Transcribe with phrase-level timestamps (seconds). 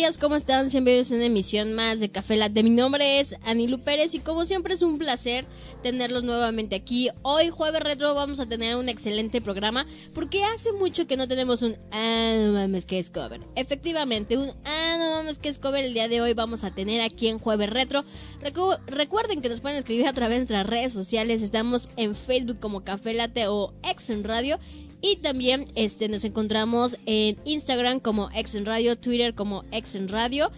[0.00, 0.66] Días, ¿cómo están?
[0.70, 2.62] Bienvenidos a una emisión más de Café Latte.
[2.62, 5.44] Mi nombre es Anilu Pérez y como siempre es un placer
[5.82, 7.10] tenerlos nuevamente aquí.
[7.20, 9.84] Hoy jueves retro vamos a tener un excelente programa
[10.14, 13.42] porque hace mucho que no tenemos un ah no mames que es cover.
[13.56, 17.02] Efectivamente, un ah no mames que es cover el día de hoy vamos a tener
[17.02, 18.02] aquí en jueves retro.
[18.40, 22.58] Recu recuerden que nos pueden escribir a través de nuestras redes sociales, estamos en Facebook
[22.58, 24.58] como Café Latte o Ex en Radio
[25.02, 30.50] y también este, nos encontramos en Instagram como Exen Radio, Twitter como Exen Radio.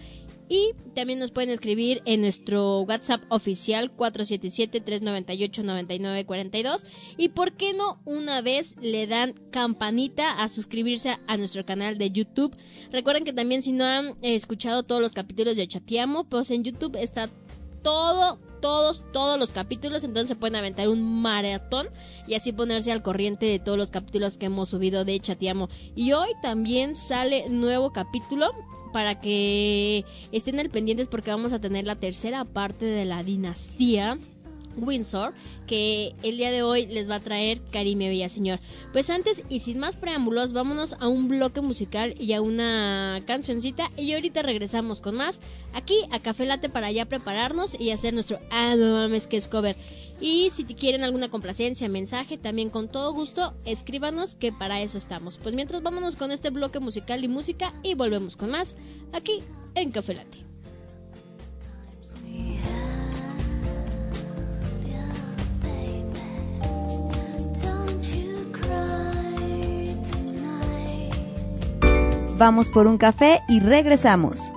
[0.48, 6.84] Y también nos pueden escribir en nuestro WhatsApp oficial 477-398-9942.
[7.16, 12.10] Y por qué no, una vez le dan campanita a suscribirse a nuestro canal de
[12.10, 12.54] YouTube.
[12.90, 16.96] Recuerden que también si no han escuchado todos los capítulos de Chatiamo, pues en YouTube
[16.96, 17.30] está
[17.82, 21.88] todo, todos, todos los capítulos, entonces se pueden aventar un maratón
[22.26, 25.68] y así ponerse al corriente de todos los capítulos que hemos subido de Chatiamo.
[25.94, 28.52] Y hoy también sale nuevo capítulo
[28.94, 34.18] para que estén al pendientes porque vamos a tener la tercera parte de la dinastía
[34.76, 35.34] Windsor,
[35.66, 38.58] que el día de hoy les va a traer Karime Villaseñor.
[38.92, 43.90] Pues antes y sin más preámbulos, vámonos a un bloque musical y a una cancioncita
[43.96, 45.40] y ahorita regresamos con más
[45.72, 49.48] aquí a Café Late para ya prepararnos y hacer nuestro Ah, no mames que es
[49.48, 49.76] cover.
[50.20, 54.98] Y si te quieren alguna complacencia, mensaje, también con todo gusto, escríbanos que para eso
[54.98, 55.38] estamos.
[55.38, 58.76] Pues mientras vámonos con este bloque musical y música y volvemos con más
[59.12, 59.42] aquí
[59.74, 60.51] en Café Late.
[72.44, 74.52] Vamos por un café y regresamos.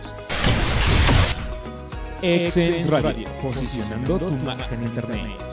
[2.21, 5.52] Exens Radio, posicionando tu marca en Internet.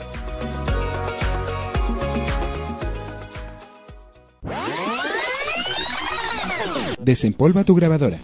[7.03, 8.17] Desempolva tu grabadora.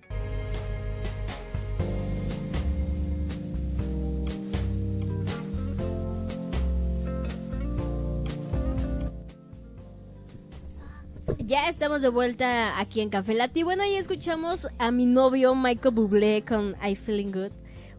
[11.38, 13.62] Ya estamos de vuelta aquí en Café Lati.
[13.62, 17.52] Bueno, ya escuchamos a mi novio Michael Bublé con I Feeling Good.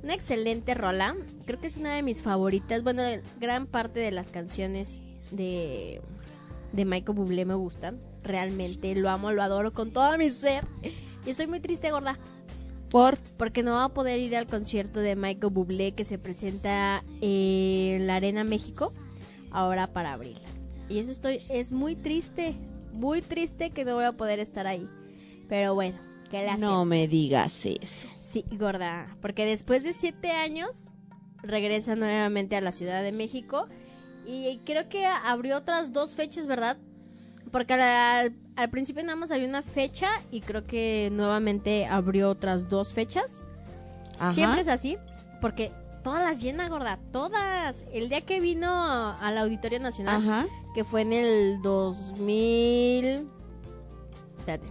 [0.04, 1.16] Una excelente rola.
[1.46, 2.84] Creo que es una de mis favoritas.
[2.84, 3.02] Bueno,
[3.40, 5.02] gran parte de las canciones
[5.32, 6.02] de,
[6.74, 8.00] de Michael Bublé me gustan.
[8.24, 10.66] Realmente lo amo, lo adoro con todo mi ser.
[11.26, 12.20] Y estoy muy triste, gorda.
[12.90, 13.18] ¿Por?
[13.38, 18.06] Porque no va a poder ir al concierto de Michael Bublé que se presenta en
[18.06, 18.92] la Arena México
[19.50, 20.38] ahora para abril.
[20.90, 22.56] Y eso estoy, es muy triste,
[23.00, 24.88] muy triste que no voy a poder estar ahí.
[25.48, 25.98] Pero bueno,
[26.30, 28.08] ¿qué le No me digas eso.
[28.22, 30.92] Sí, gorda, porque después de siete años
[31.42, 33.68] regresa nuevamente a la Ciudad de México
[34.28, 36.78] y creo que abrió otras dos fechas, ¿verdad?
[37.52, 42.70] Porque al, al principio nada más había una fecha y creo que nuevamente abrió otras
[42.70, 43.44] dos fechas.
[44.20, 44.34] Ajá.
[44.34, 44.98] Siempre es así,
[45.42, 45.72] porque
[46.10, 47.86] todas las llena, gorda, todas.
[47.94, 50.48] El día que vino al Auditorio Nacional, Ajá.
[50.74, 53.28] que fue en el 2000...
[54.40, 54.68] Espérate,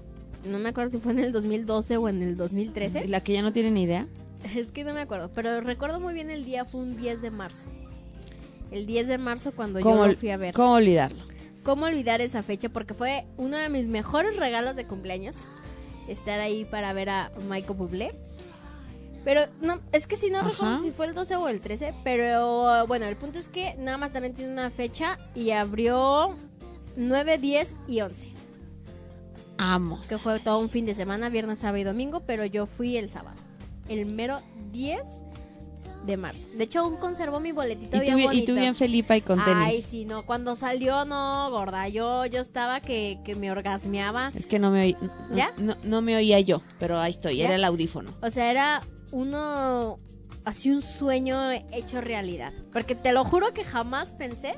[0.50, 3.04] no me acuerdo si fue en el 2012 o en el 2013.
[3.04, 4.08] ¿Y la que ya no tiene ni idea?
[4.56, 7.30] Es que no me acuerdo, pero recuerdo muy bien el día, fue un 10 de
[7.30, 7.68] marzo.
[8.72, 10.54] El 10 de marzo cuando yo ¿Cómo, lo fui a ver.
[10.54, 11.22] ¿Cómo olvidarlo?
[11.62, 12.68] ¿Cómo olvidar esa fecha?
[12.68, 15.38] Porque fue uno de mis mejores regalos de cumpleaños.
[16.08, 18.12] Estar ahí para ver a Michael Bublé.
[19.28, 20.48] Pero no, es que si no Ajá.
[20.48, 21.92] recuerdo si fue el 12 o el 13.
[22.02, 26.34] Pero bueno, el punto es que nada más también tiene una fecha y abrió
[26.96, 28.32] 9, 10 y 11.
[29.58, 30.06] Amos.
[30.06, 32.20] Que fue todo un fin de semana, viernes, sábado y domingo.
[32.20, 33.36] Pero yo fui el sábado.
[33.90, 34.40] El mero
[34.72, 35.02] 10
[36.06, 36.48] de marzo.
[36.56, 39.20] De hecho, aún conservó mi boletito Y tú, bien bien- y tú bien Felipa y
[39.20, 39.62] con tenis.
[39.66, 44.28] Ay, sí, no, cuando salió, no, gorda, yo, yo estaba que, que me orgasmeaba.
[44.34, 44.96] Es que no me oí,
[45.28, 45.52] no, ¿Ya?
[45.58, 47.44] no, no me oía yo, pero ahí estoy, ¿Ya?
[47.44, 48.14] era el audífono.
[48.22, 48.80] O sea, era
[49.10, 49.98] uno,
[50.44, 52.52] así un sueño hecho realidad.
[52.72, 54.56] Porque te lo juro que jamás pensé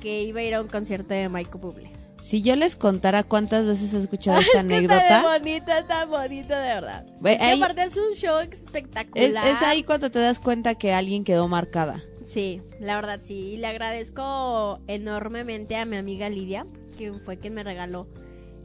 [0.00, 1.92] que iba a ir a un concierto de Michael Bublé.
[2.22, 6.54] Si yo les contara cuántas veces he escuchado esta Es anécdota, de bonito, está bonito,
[6.54, 7.06] de verdad.
[7.20, 9.46] Ve, Es que aparte es un show es, espectacular.
[9.48, 12.00] es ahí cuando te das cuenta que alguien quedó marcada.
[12.22, 13.34] Sí, la verdad sí.
[13.34, 16.64] Y le agradezco enormemente a mi amiga Lidia,
[16.96, 18.06] quien fue quien me regaló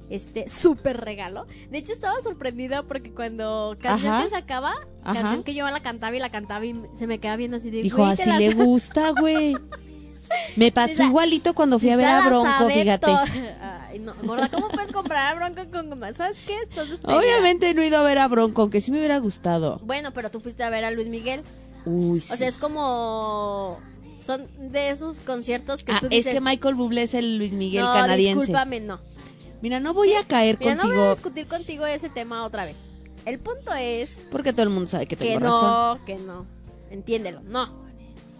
[0.09, 1.47] este súper regalo.
[1.69, 4.23] De hecho, estaba sorprendida porque cuando canción Ajá.
[4.23, 4.73] que sacaba,
[5.03, 5.13] Ajá.
[5.21, 7.81] canción que yo la cantaba y la cantaba y se me quedaba viendo así de
[7.81, 9.55] Dijo, "Güey, te así la le gusta, güey.
[10.57, 13.07] Me pasó igualito cuando fui a ver a Bronco, fíjate.
[13.61, 16.13] Ay, no, gorda, ¿cómo puedes comprar a Bronco con?
[16.13, 16.57] ¿Sabes qué?
[17.03, 19.79] Obviamente no he ido a ver a Bronco, aunque sí me hubiera gustado.
[19.85, 21.43] Bueno, pero tú fuiste a ver a Luis Miguel.
[21.85, 22.33] Uy, sí.
[22.33, 23.79] O sea, es como...
[24.19, 26.33] Son de esos conciertos que Ah, tú es dices...
[26.33, 28.39] que Michael Bublé es el Luis Miguel no, canadiense.
[28.47, 28.99] discúlpame, no.
[29.61, 32.65] Mira, no voy a caer Mira, no voy a contigo discutir contigo ese tema otra
[32.65, 32.77] vez.
[33.25, 36.05] El punto es porque todo el mundo sabe que que tengo no, razón.
[36.05, 36.45] que no.
[36.89, 37.87] Entiéndelo, no.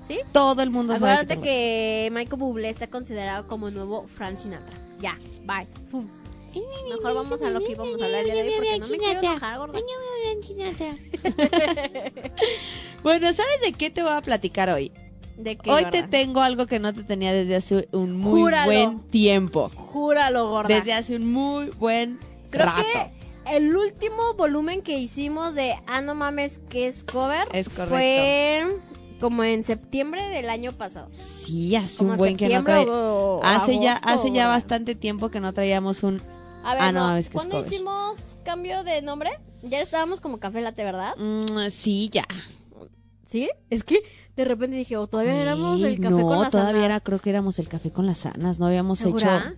[0.01, 0.19] ¿Sí?
[0.31, 4.75] Todo el mundo sabe Acuérdate que, que, Michael Bublé está considerado como nuevo Frank Sinatra.
[4.99, 5.65] Ya, bye.
[5.89, 6.07] Fum.
[6.89, 8.97] Mejor vamos a lo que íbamos a hablar el día de hoy porque no me
[8.97, 9.79] quiero enojar, gorda.
[13.03, 14.91] bueno, ¿sabes de qué te voy a platicar hoy?
[15.37, 15.91] ¿De qué, Hoy gorda?
[15.91, 18.65] te tengo algo que no te tenía desde hace un muy Júralo.
[18.71, 19.69] buen tiempo.
[19.69, 20.73] Júralo, gorda.
[20.75, 22.19] Desde hace un muy buen
[22.49, 22.81] Creo rato.
[22.81, 27.89] que el último volumen que hicimos de Ah, no mames, que es cover Es correcto.
[27.95, 28.67] fue
[29.19, 31.07] como en septiembre del año pasado.
[31.13, 32.91] Sí, hace Como un buen que no septiembre traía.
[32.93, 36.21] o Hace ya, hace ya bastante tiempo que no traíamos un.
[36.63, 39.31] A ver, Ah, no, no, es que es ¿cuándo hicimos cambio de nombre?
[39.61, 41.15] Ya estábamos como Café Latte, ¿verdad?
[41.17, 42.25] Mm, sí, ya.
[43.27, 43.50] ¿Sí?
[43.69, 44.00] Es que
[44.35, 47.29] de repente dije, o todavía éramos el Café no, con las todavía era, creo que
[47.29, 48.57] éramos el café con las sanas.
[48.59, 49.38] No habíamos ¿Segura?
[49.56, 49.57] hecho.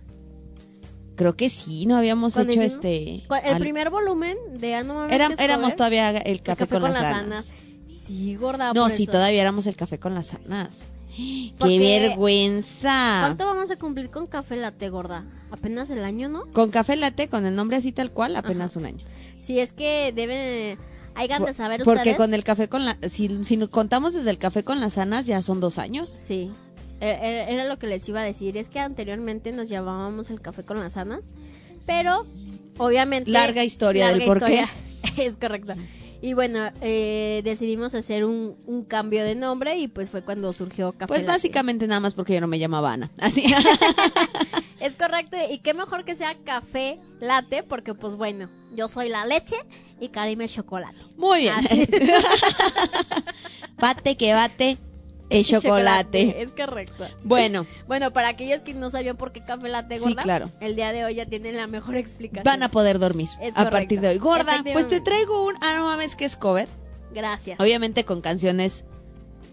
[1.16, 2.84] Creo que sí, no habíamos ¿Cuándo hecho hicimos?
[2.84, 3.14] este.
[3.46, 6.94] El al- primer volumen de Ah, no Era- éramos todavía el el café, con, las
[6.94, 7.14] sanas.
[7.24, 7.52] Anas.
[7.88, 9.12] Sí, gorda, No, sí, eso.
[9.12, 10.86] todavía éramos el café con las sanas.
[11.14, 13.18] ¡Qué vergüenza!
[13.22, 15.24] ¿Cuánto vamos a cumplir con Café Latte, gorda?
[15.50, 16.46] Apenas el año, ¿no?
[16.52, 19.04] Con café latte, con el nombre así tal cual, apenas un año.
[19.36, 20.78] Sí, es que deben...
[21.20, 22.16] Hayan de saber Porque ustedes.
[22.16, 22.96] con el café con la...
[23.10, 26.08] Si, si nos contamos desde el café con las sanas, ya son dos años.
[26.08, 26.50] Sí.
[27.02, 28.56] Eh, eh, Era lo que les iba a decir.
[28.56, 31.34] Es que anteriormente nos llamábamos el café con las sanas.
[31.86, 32.24] Pero,
[32.78, 33.30] obviamente.
[33.30, 34.64] Larga historia del por qué.
[35.18, 35.74] Es correcto.
[36.22, 40.92] Y bueno, eh, decidimos hacer un, un cambio de nombre y pues fue cuando surgió
[40.92, 43.10] Café Pues básicamente nada más porque yo no me llamaba Ana.
[43.18, 43.44] Así.
[44.80, 45.36] Es correcto.
[45.50, 49.56] Y qué mejor que sea café latte porque pues bueno, yo soy la leche
[50.00, 50.96] y Karim el chocolate.
[51.16, 51.54] Muy bien.
[51.58, 51.86] Así.
[53.78, 54.78] bate que bate
[55.28, 56.42] el chocolate.
[56.42, 57.06] Es correcto.
[57.22, 60.50] Bueno, Bueno, para aquellos que no sabían por qué café latte Sí, gorda, claro.
[60.60, 62.42] el día de hoy ya tienen la mejor explicación.
[62.44, 63.70] van a poder dormir Es a correcto.
[63.70, 64.18] partir de hoy.
[64.18, 65.54] Gorda, pues te traigo un...
[65.60, 66.68] Ah, no mames, que es cover.
[67.14, 67.60] Gracias.
[67.60, 68.84] Obviamente con canciones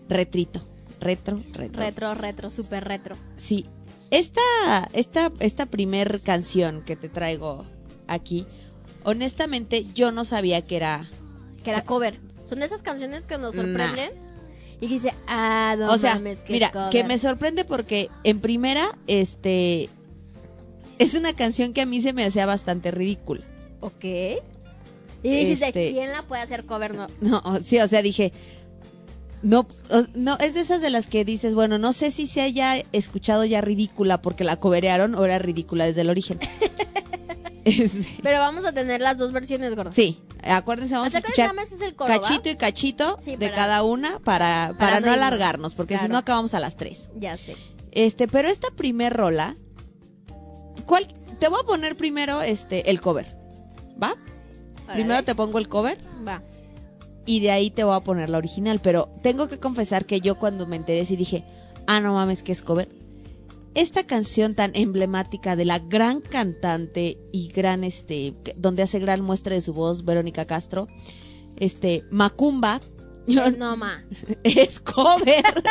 [0.09, 0.65] retrito.
[0.99, 1.79] Retro, retro.
[1.79, 3.15] Retro, retro, súper retro.
[3.35, 3.65] Sí.
[4.09, 4.41] Esta,
[4.93, 7.65] esta, esta primer canción que te traigo
[8.07, 8.47] aquí,
[9.07, 11.07] honestamente yo no sabía que era...
[11.63, 12.19] Que era cover.
[12.43, 14.11] Son de esas canciones que nos sorprenden.
[14.81, 16.89] Y dice, ah, no o sea, mames, que mira, cover.
[16.89, 19.89] que me sorprende porque en primera, este...
[20.99, 23.45] Es una canción que a mí se me hacía bastante ridícula.
[23.79, 24.03] Ok.
[24.03, 26.93] Y dijiste, Este- ¿quién la puede hacer cover?
[26.93, 27.07] No.
[27.21, 28.33] No, sí, o sea, dije...
[29.41, 29.67] No,
[30.15, 33.45] no, es de esas de las que dices, bueno, no sé si se haya escuchado
[33.45, 36.39] ya ridícula porque la coberearon o era ridícula desde el origen.
[37.67, 39.91] Este, Pero vamos a tener las dos versiones, gordo.
[39.91, 42.21] Sí, acuérdense, vamos a escuchar nada más es el coro, ¿va?
[42.21, 45.15] cachito y cachito Sí, de para- cada una para, para, para no irnos.
[45.17, 47.09] alargarnos, porque si no acabamos a las tres.
[47.15, 47.55] Ya sé.
[47.91, 49.55] Este, pero esta primer rola,
[50.85, 51.07] ¿cuál,
[51.39, 53.35] te voy a poner primero este el cover.
[54.01, 54.15] ¿Va?
[54.93, 55.97] Primero te pongo el cover
[56.27, 56.41] Va.
[57.25, 58.79] y de ahí te voy a poner la original.
[58.81, 61.43] Pero tengo que confesar que yo cuando me enteré sí dije,
[61.87, 62.87] ah, no mames, que es cover.
[63.77, 69.53] Esta canción tan emblemática de la gran cantante y gran, este, donde hace gran muestra
[69.53, 70.87] de su voz, Verónica Castro,
[71.57, 72.81] este, Macumba,
[73.27, 74.03] No, ma.
[74.43, 75.43] es cover.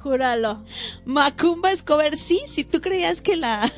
[0.00, 0.64] Júralo.
[1.04, 2.18] Macumba es cover.
[2.18, 3.68] Sí, si tú creías que la,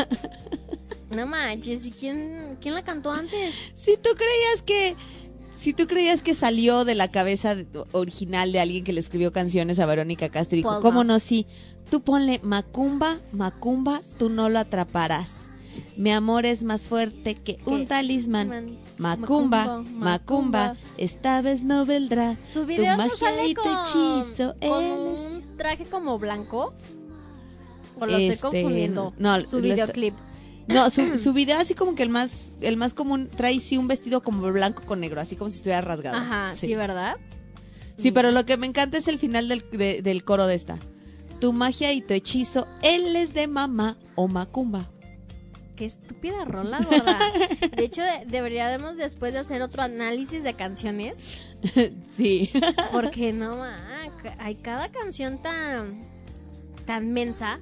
[1.10, 1.86] No manches.
[1.86, 3.54] ¿Y quién, quién la cantó antes?
[3.74, 4.96] si tú creías que,
[5.56, 7.56] si tú creías que salió de la cabeza
[7.92, 11.18] original de alguien que le escribió canciones a Verónica Castro y dijo, Pues ¿cómo no.
[11.18, 11.46] Sí,
[11.90, 15.30] tú ponle Macumba, Macumba, tú no lo atraparás.
[15.96, 17.86] Mi amor es más fuerte que un ¿Qué?
[17.86, 18.48] talismán.
[18.48, 22.36] Man- Macumba, Macumba, esta vez no vendrá.
[22.50, 26.18] Su video no magia sale y tu con, hechizo, con él es- un traje como
[26.18, 26.72] blanco.
[27.98, 29.12] O lo Este, estoy confundiendo.
[29.18, 30.14] no, Su está- videoclip.
[30.68, 33.86] No, su, su video así como que el más, el más común trae sí un
[33.88, 36.16] vestido como blanco con negro, así como si estuviera rasgado.
[36.16, 37.16] Ajá, sí, ¿verdad?
[37.98, 40.78] Sí, pero lo que me encanta es el final del, de- del coro de esta.
[41.40, 44.90] Tu magia y tu hechizo, él es de mamá o macumba.
[45.76, 47.18] Qué estúpida rola, gorda.
[47.76, 51.18] De hecho, de- deberíamos después de hacer otro análisis de canciones.
[52.16, 52.50] sí.
[52.92, 53.76] Porque no, ma,
[54.38, 56.06] hay cada canción tan,
[56.86, 57.60] tan mensa.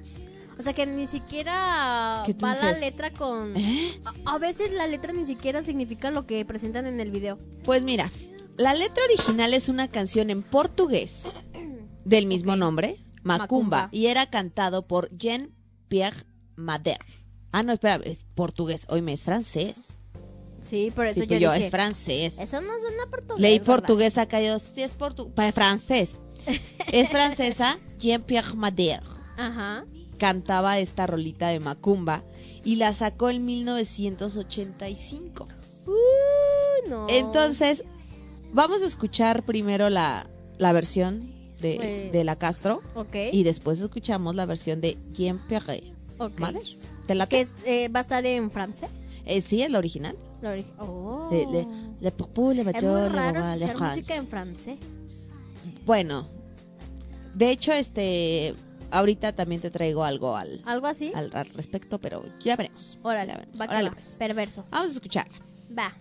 [0.57, 3.55] O sea que ni siquiera ¿Qué tú va la letra con...
[3.57, 3.99] ¿Eh?
[4.25, 7.39] A, veces la letra ni siquiera significa lo que presentan en el video.
[7.63, 8.09] Pues mira,
[8.57, 11.23] la letra original es una canción en portugués
[12.05, 13.89] del mismo nombre, Macumba, Macumba.
[13.91, 16.23] y era cantado por Jean-Pierre
[16.55, 16.99] Mader.
[17.51, 19.97] Ah, no, espera, es portugués, hoy me es francés.
[20.63, 21.65] Sí, por eso Sí, yo pues yo, dije...
[21.65, 22.39] es francés.
[22.39, 23.41] Eso no suena portugués.
[23.41, 23.73] Leí ¿verdad?
[23.73, 26.11] portugués acá, yo, sí es portugués, francés.
[26.91, 29.01] Es francesa, Jean-Pierre Mader.
[29.37, 29.85] Ajá.
[30.17, 32.23] Cantaba esta rolita de Macumba
[32.63, 35.47] y la sacó en 1985.
[35.87, 37.07] Uh, no.
[37.09, 37.83] Entonces,
[38.53, 41.31] vamos a escuchar primero la, la versión
[41.61, 43.15] de, Pues- de la Castro Ok.
[43.31, 45.93] y después escuchamos la versión de Jean-Pierre.
[46.17, 46.39] ok.
[46.39, 46.59] ¿Vale?
[47.07, 48.89] ¿Te la Que es, eh, va a estar en francés.
[49.25, 50.15] Eh, sí, es la original.
[50.41, 51.29] La ori- Oh.
[51.31, 51.67] Le, le,
[52.01, 52.11] le
[52.53, 52.65] le es
[53.09, 54.77] muy raro le escuchar música en francés.
[55.85, 56.27] Bueno,
[57.33, 58.53] de hecho, este,
[58.97, 61.11] ahorita también te traigo algo al, ¿Algo así?
[61.15, 62.97] al, al respecto, pero ya veremos.
[63.03, 63.61] Órale, Ya veremos.
[63.61, 63.93] va que Órale, va.
[63.95, 64.15] pues.
[64.17, 64.65] Perverso.
[64.71, 65.37] Vamos a escucharla.
[65.77, 65.93] Va.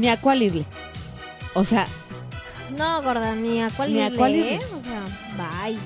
[0.00, 0.64] Ni a cuál irle.
[1.54, 1.86] O sea,
[2.76, 4.38] No, gorda, ni a cuál Ni a irle, cuál ¿eh?
[4.38, 4.58] irle.
[4.66, 5.02] O sea,
[5.66, 5.78] bye.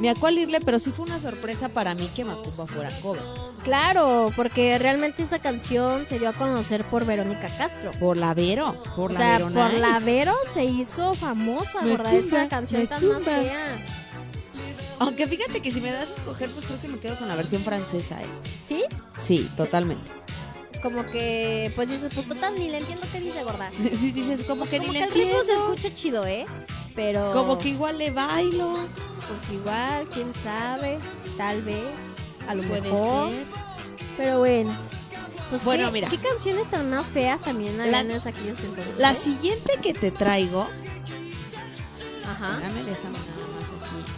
[0.00, 3.22] ni a cuál irle, pero sí fue una sorpresa para mí que Macumba fuera cover.
[3.62, 7.92] Claro, porque realmente esa canción se dio a conocer por Verónica Castro.
[7.92, 11.92] Por la Vero, por o la sea, Vero por la Vero se hizo famosa, Me
[11.92, 13.40] gorda, tumba, esa canción tan más tumba.
[13.40, 13.78] fea.
[14.98, 17.34] Aunque fíjate que si me das a escoger, pues creo que me quedo con la
[17.36, 18.26] versión francesa, ¿eh?
[18.66, 18.84] ¿Sí?
[19.20, 20.10] Sí, totalmente.
[20.82, 23.70] Como que, pues dices, pues total, ni le entiendo qué dice, gorda.
[24.00, 25.74] Sí, dices, como que Como ni que le el ritmo se entiendo.
[25.74, 26.46] escucha chido, ¿eh?
[26.94, 27.32] Pero...
[27.32, 28.78] Como que igual le bailo.
[29.28, 30.98] Pues igual, quién sabe,
[31.36, 31.86] tal vez,
[32.48, 33.30] a lo Puede mejor.
[33.30, 33.44] ser.
[34.16, 34.76] Pero bueno.
[35.50, 36.08] Pues Bueno, ¿qué, mira.
[36.10, 38.98] ¿qué canciones tan más feas también habían en aquellos entonces?
[38.98, 39.16] La eh?
[39.16, 40.66] siguiente que te traigo.
[42.28, 42.56] Ajá.
[42.58, 44.12] Déjame, déjame nada más aquí.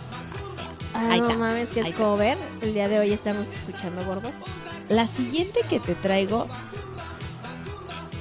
[0.95, 2.03] Ah, Ahí no está, mames, que ahí es está.
[2.05, 2.39] cover.
[2.63, 4.33] El día de hoy estamos escuchando gordos.
[4.89, 6.47] La siguiente que te traigo.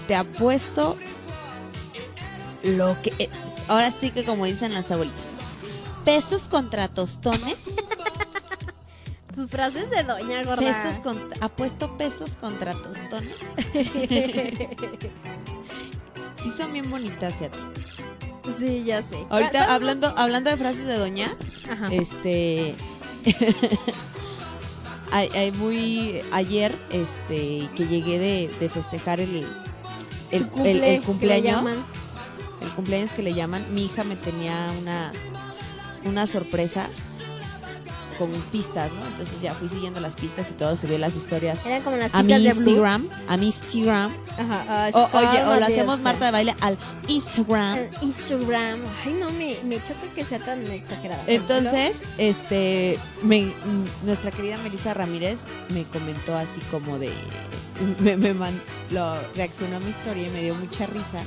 [0.07, 0.97] Te apuesto.
[2.63, 3.13] Lo que.
[3.19, 3.29] eh,
[3.67, 5.21] ahora sí que como dicen las abuelitas.
[6.05, 7.55] Pesos contra tostones.
[9.35, 11.01] Tus frases de doña pesos gorda.
[11.01, 13.35] con- apuesto pesos contra tostones.
[16.43, 17.57] Sí son bien bonitas, fíjate.
[18.59, 19.25] sí, ya sé.
[19.29, 21.37] Ahorita hablando, hablando de frases de doña,
[21.71, 21.87] Ajá.
[21.89, 22.75] este
[25.35, 29.45] ay, muy ayer este que llegué de, de festejar el
[30.31, 31.63] el, cumple, el- el cumpleaños
[32.61, 35.11] el cumpleaños que le llaman mi hija me tenía una
[36.05, 36.89] una sorpresa
[38.17, 41.81] con pistas no entonces ya fui siguiendo las pistas y todo subí las historias Eran
[41.81, 42.69] como las a mi pistas de Blue.
[42.71, 44.65] Instagram a mi Instagram Ajá.
[44.67, 45.99] ah, o, oye o cálmate, la hacemos.
[46.01, 46.77] Marta de baile al
[47.07, 48.79] Instagram En Instagram.
[49.05, 51.23] Ay, no, me, me choca que sea tan exagerada.
[51.27, 53.53] Entonces, este, me-
[54.03, 55.39] nuestra querida Melissa Ramírez
[55.73, 57.11] me comentó así como de,
[57.99, 61.21] me, me man- lo reaccionó a mi historia y me dio mucha risa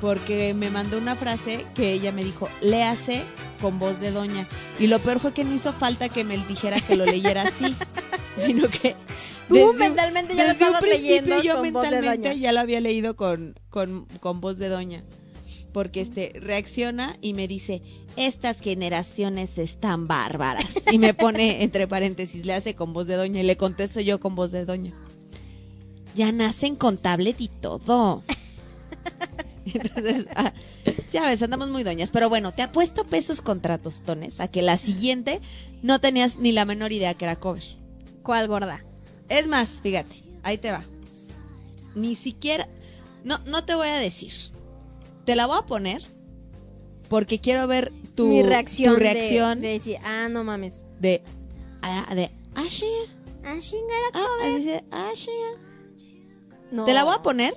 [0.00, 3.22] porque me mandó una frase que ella me dijo, léase
[3.60, 4.48] con voz de doña.
[4.78, 7.74] Y lo peor fue que no hizo falta que me dijera que lo leyera así,
[8.44, 8.96] sino que
[9.50, 12.28] Tú desde mentalmente ya lo desde un estabas principio leyendo yo con voz de mentalmente
[12.28, 12.40] doña.
[12.40, 15.04] ya lo había leído con, con, con voz de doña.
[15.72, 17.82] Porque este reacciona y me dice,
[18.16, 20.66] estas generaciones están bárbaras.
[20.90, 24.20] Y me pone entre paréntesis, le hace con voz de doña y le contesto yo
[24.20, 24.92] con voz de doña.
[26.14, 28.22] Ya nacen con tablet y todo.
[29.74, 30.52] Entonces, ah,
[31.12, 32.10] ya ves, andamos muy doñas.
[32.10, 35.40] Pero bueno, te apuesto pesos contra tostones a que la siguiente
[35.82, 37.62] no tenías ni la menor idea que era cover.
[38.22, 38.84] ¿Cuál gorda?
[39.28, 40.84] Es más, fíjate, ahí te va.
[41.94, 42.68] Ni siquiera,
[43.24, 44.32] no, no te voy a decir.
[45.24, 46.02] Te la voy a poner
[47.08, 48.94] porque quiero ver tu Mi reacción.
[48.94, 50.82] tu reacción De, de, decir, ah, no mames.
[51.00, 51.22] de,
[51.82, 52.90] ah, de Ashley,
[53.44, 54.06] Ah, chingara.
[54.14, 55.34] ah, dice Ashley.
[56.70, 56.84] No.
[56.84, 57.56] Te la voy a poner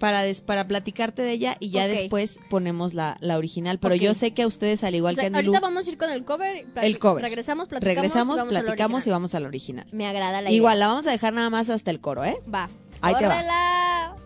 [0.00, 3.78] para des- para platicarte de ella y ya después ponemos la, la original.
[3.78, 5.90] Pero yo sé que a ustedes al igual O sea, que a ahorita vamos a
[5.90, 6.66] ir con el cover.
[6.74, 7.22] El cover.
[7.22, 7.94] Regresamos, platicamos.
[8.02, 9.86] regresamos, vamos al platicamos y vamos a la original.
[9.92, 10.80] Me agrada la Igual idea.
[10.80, 12.38] la vamos a dejar nada más hasta el coro, ¿eh?
[12.52, 12.68] Va.
[13.02, 14.16] Ahí te va.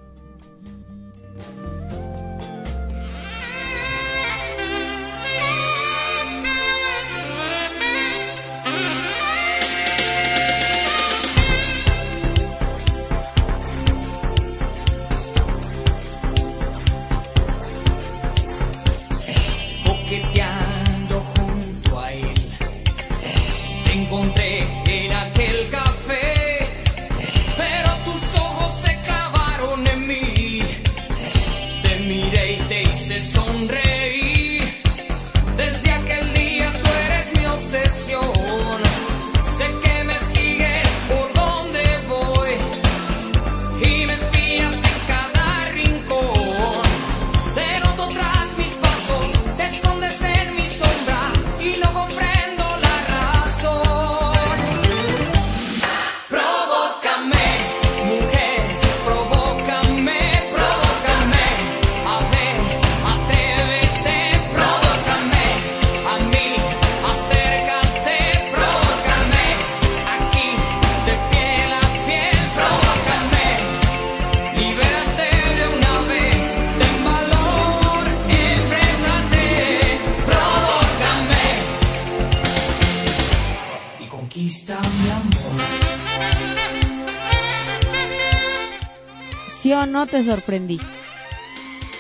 [90.15, 90.79] Te sorprendí?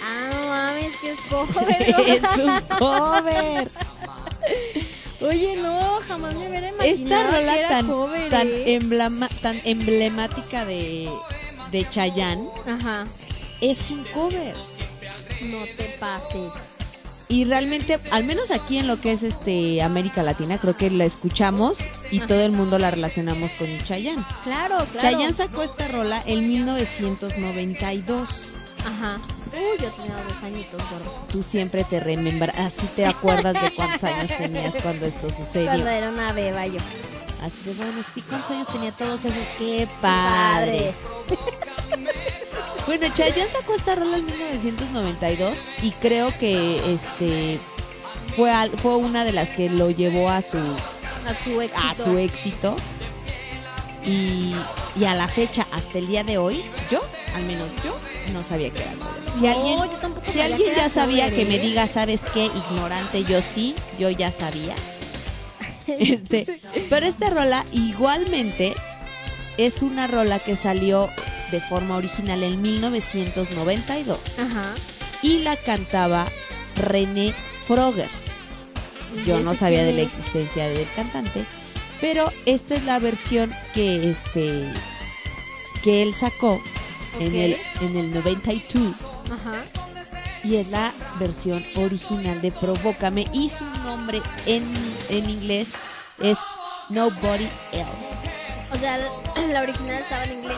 [0.04, 1.82] Ah, no mames, que es cover.
[2.06, 3.70] es un cover.
[5.20, 8.74] Oye, no, jamás me hubiera Esta imaginado que rola era tan, cover, tan, ¿eh?
[8.78, 11.08] emblema- tan emblemática de,
[11.72, 13.04] de Chayanne Ajá.
[13.60, 14.54] es un cover.
[15.42, 16.52] No te pases.
[17.28, 21.04] Y realmente, al menos aquí en lo que es este América Latina, creo que la
[21.04, 21.78] escuchamos
[22.10, 22.26] y Ajá.
[22.26, 24.22] todo el mundo la relacionamos con Chayanne.
[24.44, 25.00] Claro, claro.
[25.00, 28.52] Chayanne sacó esta rola en 1992.
[28.84, 29.18] Ajá.
[29.52, 31.26] Uy, yo tenía dos añitos, gordo.
[31.30, 35.66] Tú siempre te remembras, así te acuerdas de cuántos años tenías cuando esto sucedió.
[35.70, 36.78] Cuando era una beba yo.
[37.42, 39.36] Así de bueno, ¿y cuántos años tenía todos esos?
[39.58, 40.92] ¡Qué padre!
[42.86, 47.58] Bueno, Chayanne sacó esta rola en 1992 y creo que este
[48.36, 50.58] fue al- fue una de las que lo llevó a su
[51.26, 51.86] A su éxito.
[51.88, 52.76] a su éxito
[54.04, 54.54] y,
[54.98, 57.02] y a la fecha hasta el día de hoy yo
[57.34, 57.96] al menos yo
[58.32, 59.22] no sabía que era cover.
[59.34, 61.58] Si No, alguien yo tampoco si sabía alguien que ya era sabía cover, que me
[61.58, 64.74] diga sabes qué ignorante yo sí yo ya sabía
[65.86, 66.46] este
[66.90, 68.74] pero esta rola igualmente
[69.56, 71.08] es una rola que salió
[71.50, 74.74] de forma original en 1992 Ajá.
[75.22, 76.26] y la cantaba
[76.76, 77.32] René
[77.68, 78.08] Froger.
[79.26, 81.44] Yo ¿Y no sabía de la existencia del cantante,
[82.00, 84.72] pero esta es la versión que este
[85.82, 86.60] que él sacó
[87.20, 88.94] en el en el 92
[89.30, 89.62] Ajá.
[90.42, 94.64] y es la versión original de Provócame y su nombre en,
[95.10, 95.68] en inglés
[96.20, 96.38] es
[96.88, 98.34] Nobody Else.
[98.72, 100.56] O sea, la, la original estaba en inglés.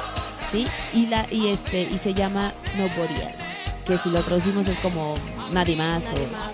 [0.50, 0.66] ¿sí?
[0.94, 5.14] Y la y este y se llama Nobody Else, que si lo traducimos es como
[5.52, 6.52] nadie más Nadie o más.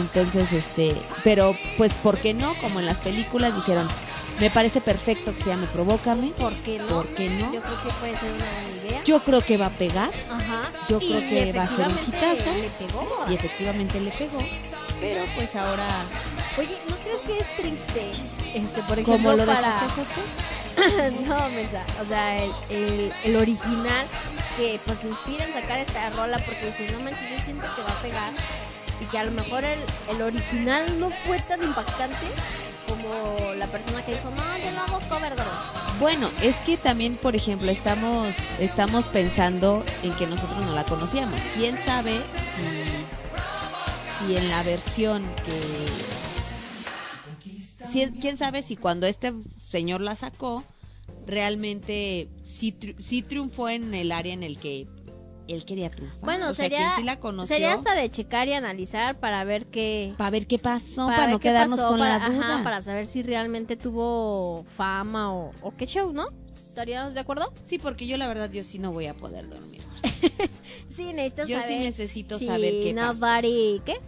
[0.00, 2.54] Entonces este, pero pues ¿por qué no?
[2.60, 3.86] Como en las películas dijeron,
[4.40, 6.86] me parece perfecto que se llame Provócame, ¿Por qué no?
[6.86, 7.52] ¿por qué no?
[7.52, 9.04] Yo creo que puede ser una buena idea.
[9.04, 10.70] Yo creo que va a pegar Ajá.
[10.88, 12.52] yo Y creo que va a ser un hitazo.
[12.52, 13.24] Le pegó.
[13.28, 14.38] y efectivamente le pegó,
[15.00, 15.86] pero pues ahora
[16.58, 18.10] Oye, ¿no crees que es triste?
[18.54, 19.78] Este, por ejemplo, como lo de para...
[19.80, 21.84] José José, no, mensa.
[22.02, 24.06] O sea, el, el, el original
[24.56, 27.90] que pues inspira en sacar esta rola porque dice, no manches, yo siento que va
[27.90, 28.32] a pegar.
[29.00, 29.78] Y que a lo mejor el,
[30.14, 32.26] el original no fue tan impactante
[32.88, 35.50] como la persona que dijo, no, yo no hago cover, gordo.
[36.00, 41.38] Bueno, es que también, por ejemplo, estamos estamos pensando en que nosotros no la conocíamos.
[41.54, 42.20] ¿Quién sabe
[44.18, 45.60] si, si en la versión que...
[47.92, 49.32] si- ¿Quién sabe si cuando este
[49.70, 50.64] señor la sacó,
[51.26, 54.86] realmente sí, sí triunfó en el área en el que
[55.54, 56.20] él quería triunfar?
[56.20, 59.66] Bueno, O sería, quien sí la conoció, sería hasta de checar y analizar para ver
[59.66, 60.14] qué...
[60.16, 62.54] para ver qué pasó, para, ver no quedarnos pasó, con para, la duda.
[62.56, 66.28] ajá, para saber si realmente tuvo fama o, o qué show, ¿no?
[66.68, 67.52] ¿Estaríamos de acuerdo?
[67.68, 69.80] Sí, porque yo la verdad yo sí no voy a poder dormir.
[70.88, 73.14] Sí, necesitas Yo sí saber necesito si saber qué pasó.
[73.14, 74.00] Nobody, ¿qué?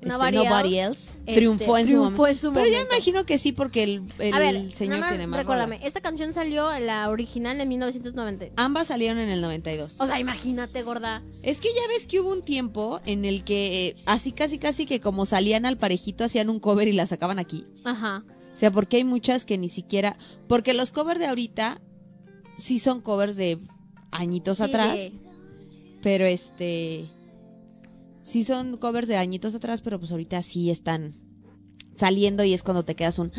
[0.00, 2.26] Este, Nobody Nobody else, este, triunfó, en, su triunfó momento.
[2.28, 2.94] en su Pero yo momento.
[2.94, 5.86] imagino que sí, porque el, el A ver, señor nada más tiene más recuérdame, rolas.
[5.88, 8.46] esta canción salió en la original en 1990.
[8.56, 9.96] Ambas salieron en el 92.
[9.98, 11.22] O sea, imagínate, gorda.
[11.42, 14.86] Es que ya ves que hubo un tiempo en el que eh, así casi casi
[14.86, 17.66] que como salían al parejito hacían un cover y la sacaban aquí.
[17.84, 18.24] Ajá.
[18.54, 20.16] O sea, porque hay muchas que ni siquiera...
[20.48, 21.80] Porque los covers de ahorita
[22.58, 23.58] sí son covers de
[24.12, 24.98] añitos Sí, atrás,
[26.02, 27.06] pero este...
[28.30, 31.14] Sí son covers de añitos atrás, pero pues ahorita sí están
[31.96, 33.32] saliendo y es cuando te quedas un...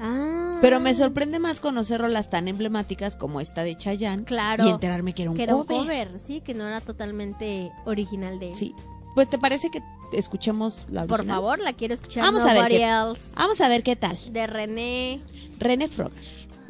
[0.00, 0.58] Ah.
[0.60, 4.66] Pero me sorprende más conocer rolas tan emblemáticas como esta de Chayanne Claro.
[4.66, 6.08] y enterarme que era un que era un cover.
[6.08, 8.56] cover, sí, que no era totalmente original de él.
[8.56, 8.74] Sí.
[9.14, 9.80] Pues te parece que
[10.12, 11.36] escuchemos la Por original?
[11.36, 12.24] favor, la quiero escuchar.
[12.24, 13.34] Vamos a ver qué- else.
[13.36, 14.18] Vamos a ver qué tal.
[14.32, 15.20] De René,
[15.58, 16.22] René Froger.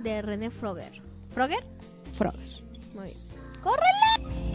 [0.02, 1.00] de René Froger.
[1.30, 1.64] ¿Froger?
[2.14, 2.40] Froger.
[2.94, 3.16] Muy bien.
[3.62, 4.49] ¡Córrele!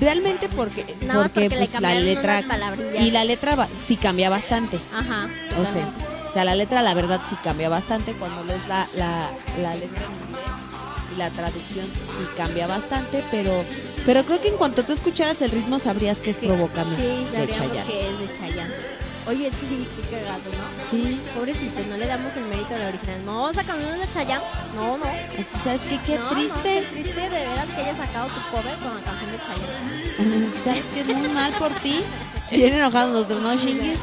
[0.00, 2.42] Realmente porque, Nada porque le pues, la letra
[3.00, 4.78] y la letra va- sí cambia bastante.
[4.94, 5.28] Ajá.
[5.58, 5.88] O sea,
[6.30, 9.30] o sea, la letra la verdad sí cambia bastante cuando lees la, la,
[9.62, 10.02] la letra
[11.14, 13.52] y la traducción sí cambia bastante, pero
[14.06, 17.02] pero creo que en cuanto tú escucharas el ritmo sabrías que es Provócame Sí,
[17.36, 17.84] de Chayanne.
[17.86, 18.74] que es de Chayanne.
[19.28, 20.90] Oye, sí, qué cagado, ¿no?
[20.90, 23.24] Sí, Pobrecito, no le damos el mérito a la original.
[23.26, 24.42] No, vamos a cambiar de Chayanne.
[24.74, 25.04] No, no.
[25.64, 25.98] ¿sabes qué?
[26.06, 26.54] Qué No, triste.
[26.54, 30.50] No, qué triste de veras que haya sacado tu cover con la canción de Chayanne.
[30.64, 31.14] ¿Sabes qué?
[31.14, 32.00] Muy mal por ti.
[32.50, 33.98] Bien enojados nosotros, ¿no, Shinguis?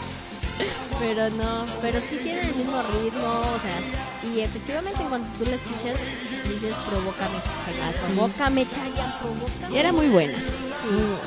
[0.99, 5.49] Pero no, pero sí tiene el mismo ritmo, o sea, y efectivamente en cuanto tú
[5.49, 5.99] la escuchas,
[6.47, 7.35] dices, provócame,
[7.65, 9.75] Chayanne, provócame, Chayanne, provócame.
[9.75, 10.38] Y era muy buena.
[10.38, 11.19] muy buena.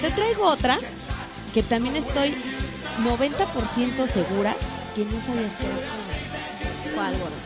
[0.00, 0.78] Te traigo otra
[1.52, 2.34] que también estoy
[3.02, 4.54] 90% segura
[4.94, 6.94] que no sabías que era cover.
[6.94, 7.36] ¿Cuál, gordo?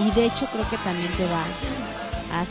[0.00, 1.44] Y de hecho creo que también te va
[2.32, 2.44] a,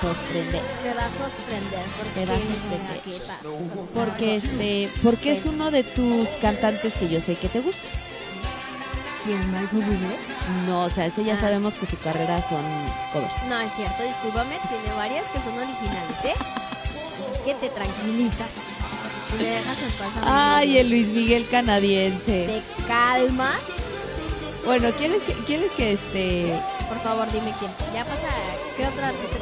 [0.00, 0.62] sorprender.
[0.84, 3.88] Me va a sorprender, porque Te va a sorprender.
[3.94, 7.80] Porque este, porque es uno de tus cantantes que yo sé que te gusta.
[9.24, 10.16] ¿Quién, Michael Bublé?
[10.66, 11.40] No, o sea, ese ya Ah.
[11.40, 12.62] sabemos que su carrera son
[13.12, 13.32] covers.
[13.48, 16.34] No, es cierto, discúlpame, tiene varias que son originales, ¿eh?
[17.44, 18.48] Que te tranquilizas.
[19.38, 20.08] Y me dejas en paz.
[20.16, 22.46] a mí Ay, el Luis Miguel canadiense.
[22.76, 23.58] Te calmas.
[24.64, 26.54] Bueno, ¿quieres que, quieres que este
[26.88, 27.70] Por favor, dime quién.
[27.94, 28.28] Ya pasa,
[28.76, 29.36] ¿qué otra artista?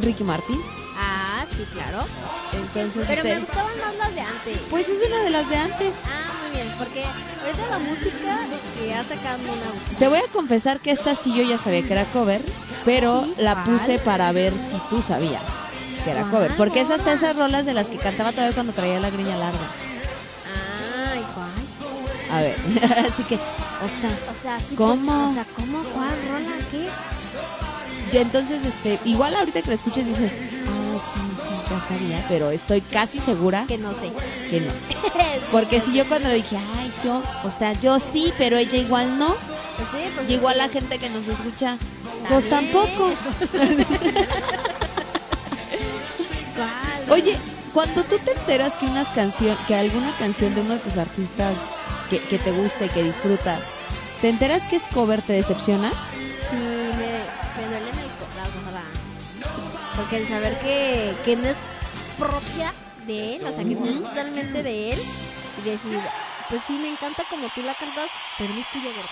[0.00, 0.60] Ricky Martin?
[0.96, 2.04] Ah, sí, claro.
[2.52, 4.58] Entonces, Pero me gustaban más las de antes.
[4.70, 5.94] pues es una de las de antes.
[6.04, 8.38] Ah, muy bien, porque ahorita la música
[8.78, 9.98] que ha sacado gusta.
[9.98, 12.40] Te voy a confesar que esta sí yo ya sabía que era cover,
[12.84, 13.34] pero ¿Sí?
[13.38, 15.42] la puse para ver si tú sabías
[16.04, 16.50] que era ¿Cuál, cover.
[16.56, 19.58] Porque es hasta esas rolas de las que cantaba todavía cuando traía la greña larga.
[21.12, 22.36] Ay, ¿cuál?
[22.38, 22.56] A ver,
[23.12, 24.74] así que, o sea, sí.
[24.74, 25.30] ¿Cómo?
[25.30, 25.82] o sea, ¿cómo?
[25.94, 26.56] ¿Cuál rola?
[26.70, 26.88] ¿Qué?
[28.12, 30.32] yo entonces, este, igual ahorita que la escuches dices,
[30.66, 34.12] ah, sí, sí, ya sabía, pero estoy casi segura Que no sé.
[34.50, 34.70] que no.
[35.52, 39.18] Porque si yo cuando le dije, ay, yo, o sea, yo sí, pero ella igual
[39.18, 41.78] no, Pues sí, pues y igual la gente que nos escucha,
[42.28, 43.12] pues tampoco.
[47.10, 47.38] Oye,
[47.72, 51.54] cuando tú te enteras que unas canción, que alguna canción de uno de tus artistas
[52.10, 53.60] que, que te gusta y que disfrutas,
[54.20, 55.94] te enteras que es cover, te decepcionas?
[56.50, 58.82] Sí, me, me duele en el corazón, ¿verdad?
[59.96, 61.56] Porque el saber que, que no es
[62.18, 62.72] propia
[63.06, 64.98] de él, o sea, que no es totalmente de él,
[65.58, 65.98] y decir,
[66.48, 69.10] pues sí, me encanta como tú la cantas, pero no es tuya, ¿verdad?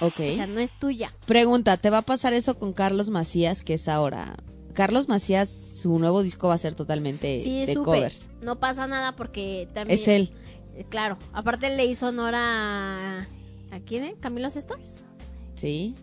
[0.00, 0.32] Ok.
[0.32, 1.12] O sea, no es tuya.
[1.26, 4.34] Pregunta, ¿te va a pasar eso con Carlos Macías, que es ahora?
[4.74, 7.84] Carlos Macías, su nuevo disco va a ser totalmente Sí, de supe.
[7.84, 8.28] covers.
[8.42, 9.98] No pasa nada porque también...
[9.98, 10.32] Es él.
[10.74, 13.26] Eh, Claro, aparte le hizo honor a...
[13.70, 14.14] ¿A quién, eh?
[14.20, 15.02] ¿Camilo Sestors?
[15.56, 15.94] Sí.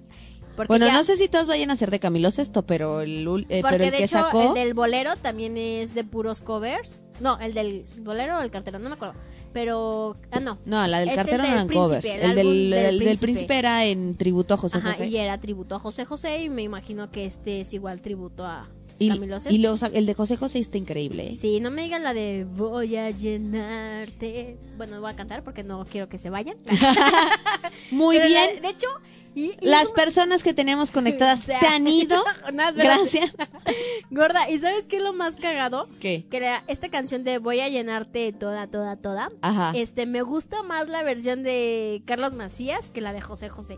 [0.55, 3.25] Porque Bueno, ya- no sé si todos vayan a ser de Camilo Sesto, pero el,
[3.49, 4.49] eh, pero el de que hecho sacó...
[4.49, 7.07] el del bolero también es de puros covers.
[7.19, 9.15] No, el del bolero o el cartero, no me acuerdo.
[9.53, 10.59] Pero, ah, no.
[10.65, 12.05] No, la del Es cartero no eran covers.
[12.05, 13.57] el El, del, del el del príncipe.
[13.57, 15.07] era en tributo a José Ajá, José.
[15.07, 18.69] y era tributo a José José y me imagino que este es igual tributo a
[18.97, 19.53] Y, Camilo Sesto.
[19.53, 21.29] y lo sa- el de José José está increíble.
[21.29, 21.33] ¿eh?
[21.33, 24.57] Sí, no me digan la de voy a llenarte.
[24.77, 26.57] Bueno, voy a cantar porque no quiero que se vayan.
[27.91, 28.61] Muy Pero la- bien.
[28.61, 28.87] de hecho,
[29.35, 32.23] y, y Las personas que tenemos conectadas se han ido.
[32.75, 33.35] Gracias.
[34.11, 35.87] Gorda, ¿y sabes qué es lo más cagado?
[35.99, 36.25] ¿Qué?
[36.29, 39.29] Que la- esta canción de Voy a llenarte toda, toda, toda.
[39.41, 39.71] Ajá.
[39.75, 43.77] Este, me gusta más la versión de Carlos Macías que la de José José.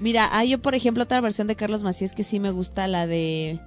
[0.00, 3.06] Mira, hay yo, por ejemplo, otra versión de Carlos Macías que sí me gusta, la
[3.06, 3.60] de...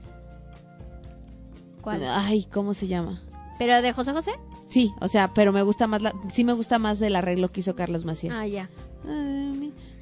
[1.82, 2.04] ¿Cuál?
[2.04, 3.22] Ay, ¿cómo se llama?
[3.60, 4.32] ¿Pero de José José?
[4.70, 6.13] Sí, o sea, pero me gusta más, la...
[6.34, 8.34] sí me gusta más del arreglo que hizo Carlos Macías.
[8.36, 8.70] Ah, ya.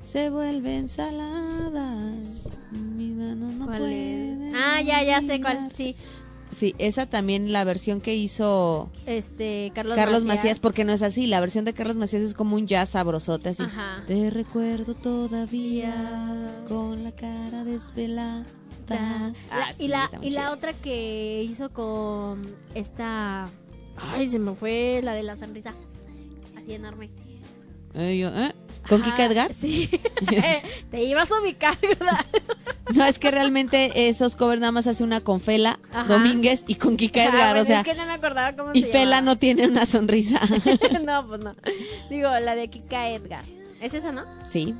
[0.03, 5.69] Se vuelven saladas, mi mano no puede Ah, ya, ya sé cuál.
[5.73, 5.95] Sí.
[6.55, 10.59] Sí, esa también, la versión que hizo Este, Carlos, Carlos Macías.
[10.59, 13.63] porque no es así, la versión de Carlos Macías es como un jazz sabrosote, así.
[13.63, 14.03] Ajá.
[14.05, 18.45] Te recuerdo todavía con la cara desvelada.
[18.87, 23.49] La- Ah, y la, y la otra que hizo con esta...
[23.95, 25.73] Ay, se me fue la de la sonrisa.
[26.55, 27.09] Así enorme.
[27.95, 28.53] Eh, yo, ¿eh?
[28.89, 29.53] ¿Con Ajá, Kika Edgar?
[29.53, 29.89] Sí.
[30.91, 32.25] Te ibas a ubicar, ¿verdad?
[32.93, 36.03] No, es que realmente esos covers nada más hace una con Fela Ajá.
[36.07, 38.71] Domínguez y con Kika Ah, Edgar, bueno, o sea, es que no me acordaba cómo
[38.73, 40.39] y se Fela no tiene una sonrisa.
[41.05, 41.55] no, pues no.
[42.09, 43.43] Digo, la de Kika Edgar.
[43.81, 44.23] ¿Es esa, no?
[44.47, 44.75] sí,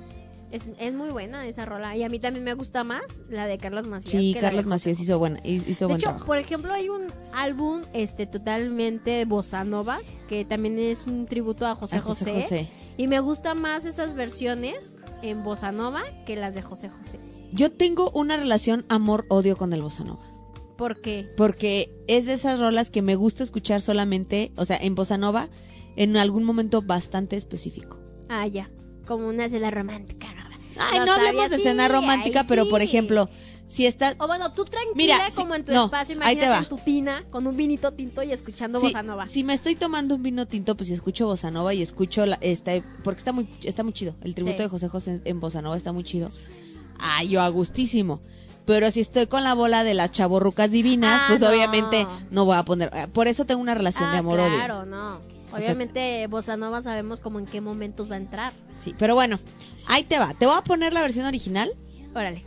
[0.52, 1.96] Es, es muy buena esa rola.
[1.98, 4.12] Y a mí también me gusta más la de Carlos Macías.
[4.22, 6.26] sí, que Carlos Macías hizo buena, hizo De buen hecho, trabajo.
[6.26, 11.74] por ejemplo, hay un álbum este totalmente bossa nova que también es un tributo a
[11.76, 12.70] José A José José, José.
[12.98, 17.20] Y me gusta más esas versiones en bossa nova que las de José José.
[17.52, 20.24] Yo tengo una relación amor-odio con el bossa nova.
[20.78, 21.30] ¿Por qué?
[21.38, 25.50] Porque es de esas rolas que me gusta escuchar solamente, o sea, en bossa nova,
[25.96, 28.00] en algún momento bastante específico.
[28.30, 28.72] Ah, ya.
[29.06, 30.28] Como una escena romántica.
[30.78, 33.30] Ay, Lo no hablemos de escena romántica, ay, pero por ejemplo,
[33.74, 34.16] si estás...
[34.20, 36.58] O bueno, tú tranquila Mira, sí, como en tu no, espacio, ahí te imagínate va.
[36.60, 39.26] en tu tina con un vinito tinto y escuchando si, bossa nova.
[39.26, 42.38] si me estoy tomando un vino tinto, pues si escucho bossa nova y escucho la,
[42.42, 44.16] este, porque está muy, está muy chido.
[44.22, 44.64] El tributo Sí.
[44.64, 46.30] de José José en, en bossa nova está muy chido.
[47.00, 48.22] Ay, yo a gustísimo.
[48.66, 51.50] Pero si estoy con la bola de las chaborrucas divinas, Ah, pues no.
[51.50, 52.92] obviamente no voy a poner.
[53.12, 54.56] Por eso tengo una relación de Ah, amor odio.
[54.56, 55.20] claro, no.
[55.50, 58.54] sea- Obviamente bossa nova sabemos como en qué momentos va a entrar.
[58.80, 59.40] Sí, pero bueno,
[59.88, 60.34] ahí te va.
[60.36, 61.74] Te voy a poner la versión original.
[62.16, 62.44] Órale.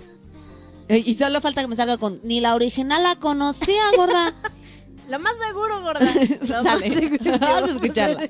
[0.89, 2.21] Eh, Y solo falta que me salga con.
[2.23, 4.35] Ni la original la conocía, gorda.
[5.09, 6.01] Lo más seguro, gorda.
[6.41, 7.39] Lo más Dale, seguro.
[7.41, 8.29] vamos a escucharla.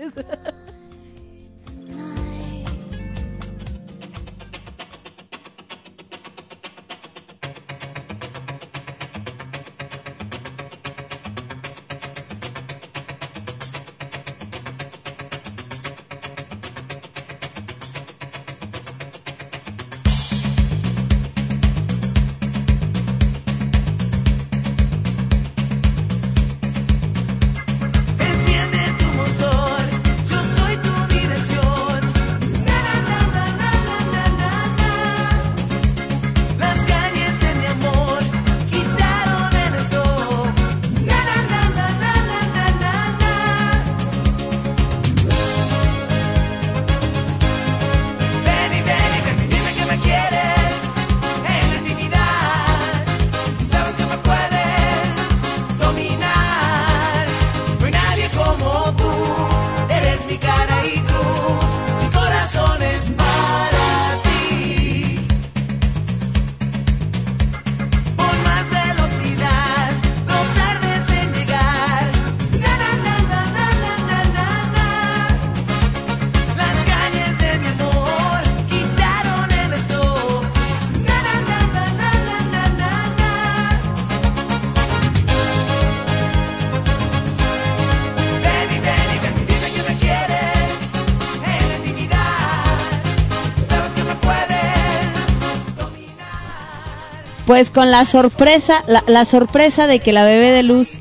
[97.47, 100.99] Pues con la sorpresa, la, la sorpresa de que la bebé de luz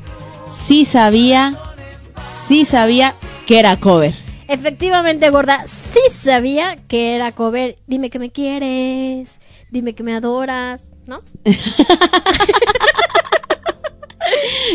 [0.66, 1.54] sí sabía,
[2.48, 3.14] sí sabía
[3.46, 4.14] que era cover.
[4.48, 7.78] Efectivamente, gorda, sí sabía que era cover.
[7.86, 11.22] Dime que me quieres, dime que me adoras, ¿no?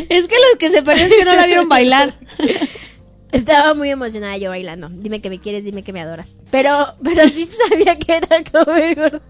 [0.10, 2.16] Es que los que se es que no la vieron bailar.
[3.32, 4.90] Estaba muy emocionada yo bailando.
[4.90, 6.40] Dime que me quieres, dime que me adoras.
[6.52, 9.22] Pero, pero sí sabía que era cover, gorda.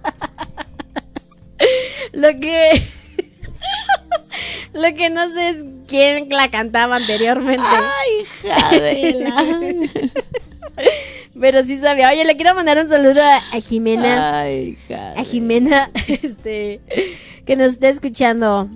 [2.13, 2.81] Lo que...
[4.73, 7.63] Lo que no sé es quién la cantaba anteriormente.
[7.67, 8.25] Ay,
[11.39, 12.09] Pero sí sabía.
[12.09, 14.39] Oye, le quiero mandar un saludo a, a Jimena.
[14.39, 14.77] Ay,
[15.15, 16.79] a Jimena, este,
[17.45, 18.69] que nos está escuchando.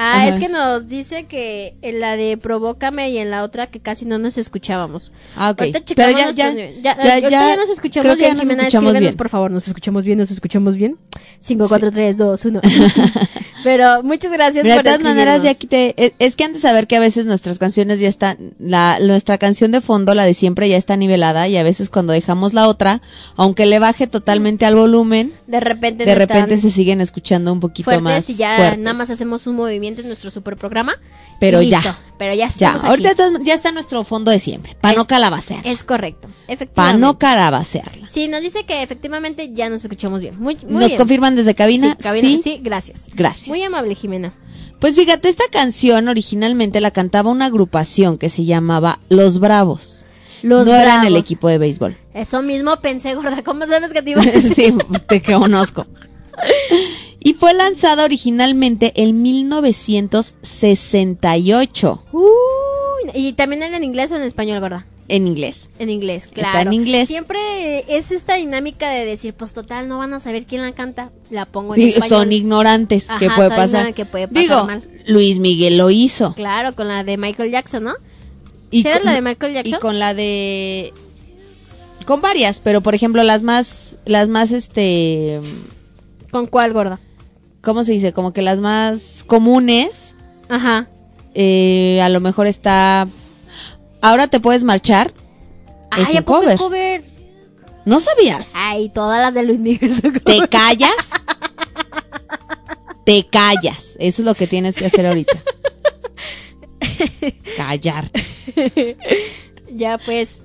[0.00, 0.28] Ah, Ajá.
[0.28, 4.04] es que nos dice que en la de Provócame y en la otra que casi
[4.04, 5.10] no nos escuchábamos.
[5.34, 5.60] Ah, ok.
[5.62, 8.42] Ahorita Pero ya, ya, ya, ya, ya, ya nos escuchamos creo que bien, ya nos
[8.42, 9.16] Jimena, escuchamos escríbenos, bien.
[9.16, 10.18] por favor, ¿nos escuchamos bien?
[10.18, 10.98] ¿Nos escuchamos bien?
[11.40, 12.60] 5, 4, 3, 2, 1.
[13.68, 15.92] Pero muchas gracias Mira, de todas maneras, ya quité.
[15.98, 18.54] Es, es que antes de saber que a veces nuestras canciones ya están.
[18.58, 21.48] La, nuestra canción de fondo, la de siempre, ya está nivelada.
[21.48, 23.02] Y a veces cuando dejamos la otra,
[23.36, 27.84] aunque le baje totalmente al volumen, De repente de repente se siguen escuchando un poquito
[27.84, 28.30] fuertes más.
[28.30, 28.78] y ya fuertes.
[28.78, 30.94] nada más hacemos un movimiento en nuestro super programa.
[31.40, 32.00] Pero ya.
[32.18, 32.88] Pero ya Ya, estamos aquí.
[32.90, 34.76] ahorita to- ya está nuestro fondo de siempre.
[34.80, 35.64] Para no calabacear.
[35.64, 37.00] Es correcto, Para efectivamente.
[37.00, 38.08] no calabacearla.
[38.08, 40.34] Sí, nos dice que efectivamente ya nos escuchamos bien.
[40.40, 40.98] Muy, muy Nos bien.
[40.98, 41.92] confirman desde cabina.
[41.96, 42.40] Sí, cabina, Sí.
[42.42, 43.06] sí, gracias.
[43.14, 43.46] Gracias.
[43.48, 44.32] Muy amable, Jimena.
[44.80, 50.04] Pues fíjate, esta canción originalmente la cantaba una agrupación que se llamaba Los Bravos.
[50.42, 51.96] Los no eran el equipo de béisbol.
[52.14, 53.42] Eso mismo pensé, gorda.
[53.44, 54.54] ¿Cómo sabes que te iba a decir?
[54.54, 54.74] sí,
[55.08, 55.86] te conozco.
[57.20, 64.60] Y fue lanzada originalmente en 1968 Uy, y también era en inglés o en español,
[64.60, 64.86] gorda.
[65.08, 65.70] en inglés.
[65.78, 66.70] En inglés, Está claro.
[66.70, 67.08] en inglés.
[67.08, 67.38] Siempre
[67.96, 71.10] es esta dinámica de decir, pues total, no van a saber quién la canta.
[71.30, 72.08] La pongo en Sí, español.
[72.20, 73.94] son ignorantes, Ajá, que puede pasar.
[73.94, 74.82] que puede pasar Digo, mal.
[75.06, 76.34] Luis Miguel lo hizo.
[76.34, 77.94] Claro, con la de Michael Jackson, ¿no?
[78.70, 79.78] Y ¿Sí era con- la de Michael Jackson?
[79.78, 80.92] Y con la de
[82.04, 85.40] con varias, pero por ejemplo las más las más este
[86.30, 87.00] ¿Con cuál, gorda?
[87.62, 88.12] ¿Cómo se dice?
[88.12, 90.14] Como que las más comunes
[90.48, 90.88] Ajá.
[91.34, 93.08] eh, a lo mejor está
[94.00, 95.12] ahora te puedes marchar
[95.96, 96.54] es Ay, un ¿a poco cover.
[96.54, 97.04] es cover?
[97.84, 98.52] ¿No sabías?
[98.54, 100.00] Ay, todas las de Luis Miguel.
[100.24, 100.90] ¿Te callas?
[103.06, 103.96] Te callas.
[103.98, 105.42] Eso es lo que tienes que hacer ahorita.
[107.56, 108.96] Callarte.
[109.72, 110.40] ya pues.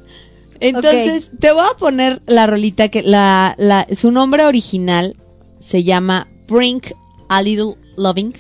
[0.60, 5.18] Entonces, te voy a poner la rolita que la, la, su nombre original
[5.60, 6.82] se llama Bring
[7.30, 8.34] a Little Loving.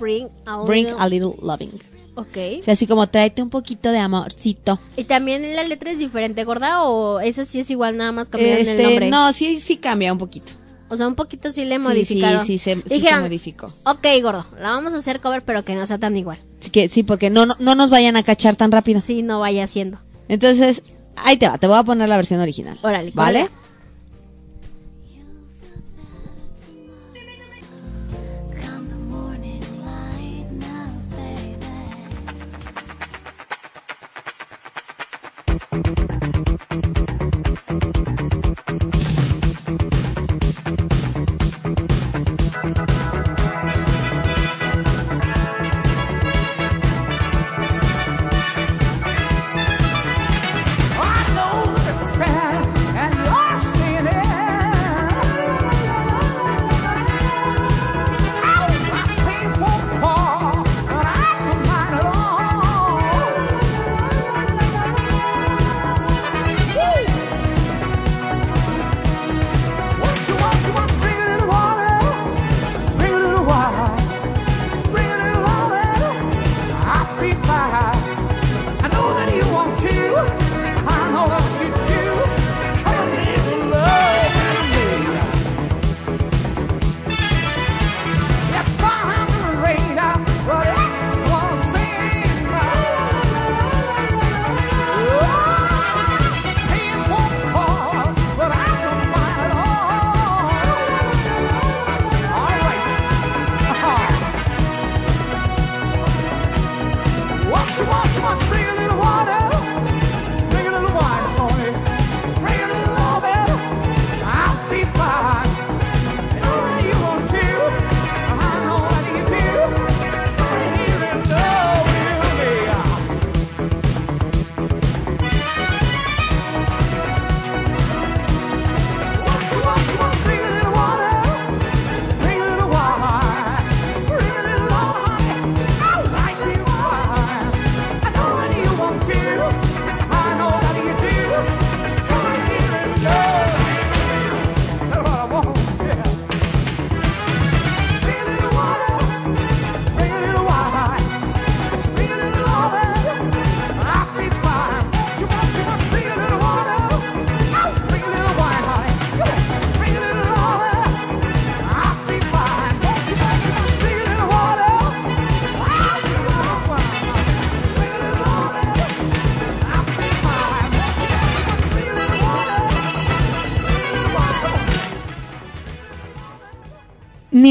[0.00, 1.70] Bring a Bring little- a Little Loving.
[2.16, 2.36] Ok.
[2.60, 4.78] O sea, así como tráete un poquito de amorcito.
[4.96, 6.84] ¿Y también la letra es diferente, gorda?
[6.84, 9.10] ¿O esa sí es igual, nada más cambiaron el Este, nombre?
[9.10, 10.52] no, sí, sí cambia un poquito.
[10.90, 12.44] O sea, un poquito sí le Sí, modificaron.
[12.46, 13.66] Sí, sí, se, sí modificó.
[13.86, 16.38] Ok, gordo, la vamos a hacer cover, pero que no sea tan igual.
[16.60, 19.00] Así que sí, porque no, no, no nos vayan a cachar tan rápido.
[19.00, 19.98] Sí, no vaya haciendo.
[20.28, 20.82] Entonces,
[21.16, 22.78] ahí te va, te voy a poner la versión original.
[22.82, 23.48] Órale, ¿Vale?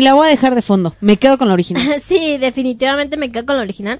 [0.04, 0.96] La voy a dejar de fondo.
[1.02, 1.96] Me quedo con la original.
[2.00, 4.00] sí, definitivamente me quedo con la original.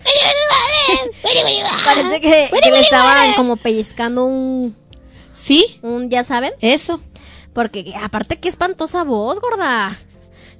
[1.86, 4.76] Parece que, que le estaban como pellizcando un,
[5.34, 5.80] ¿Sí?
[5.82, 7.02] un, ya saben, Eso.
[7.54, 9.98] porque aparte qué espantosa voz, gorda.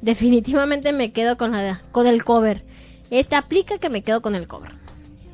[0.02, 2.64] Definitivamente me quedo con la con el cover.
[3.10, 4.72] Este aplica que me quedo con el cover.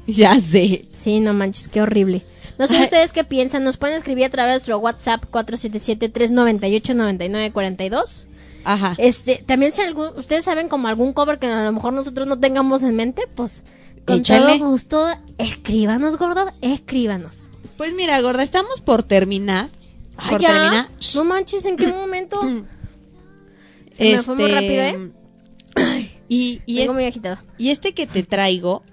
[0.05, 0.85] Ya sé.
[0.95, 2.23] Sí, no manches, qué horrible.
[2.57, 2.83] No sé Ay.
[2.83, 8.25] ustedes qué piensan, nos pueden escribir a través de nuestro WhatsApp 477-398-9942.
[8.63, 8.95] Ajá.
[8.97, 12.39] Este, también si algún, ustedes saben como algún cover que a lo mejor nosotros no
[12.39, 13.63] tengamos en mente, pues
[14.05, 14.57] con Échale.
[14.59, 15.07] todo gusto,
[15.37, 17.49] escríbanos, gordo, escríbanos.
[17.77, 19.69] Pues mira, gorda, estamos por terminar.
[20.17, 20.47] Ay, por ya.
[20.49, 20.87] terminar.
[21.15, 22.41] No manches, ¿en qué momento?
[23.91, 26.09] Se me fue muy Este, rápido, ¿eh?
[26.27, 27.43] Y, y, Vengo es- muy agitada.
[27.57, 28.83] y este que te traigo,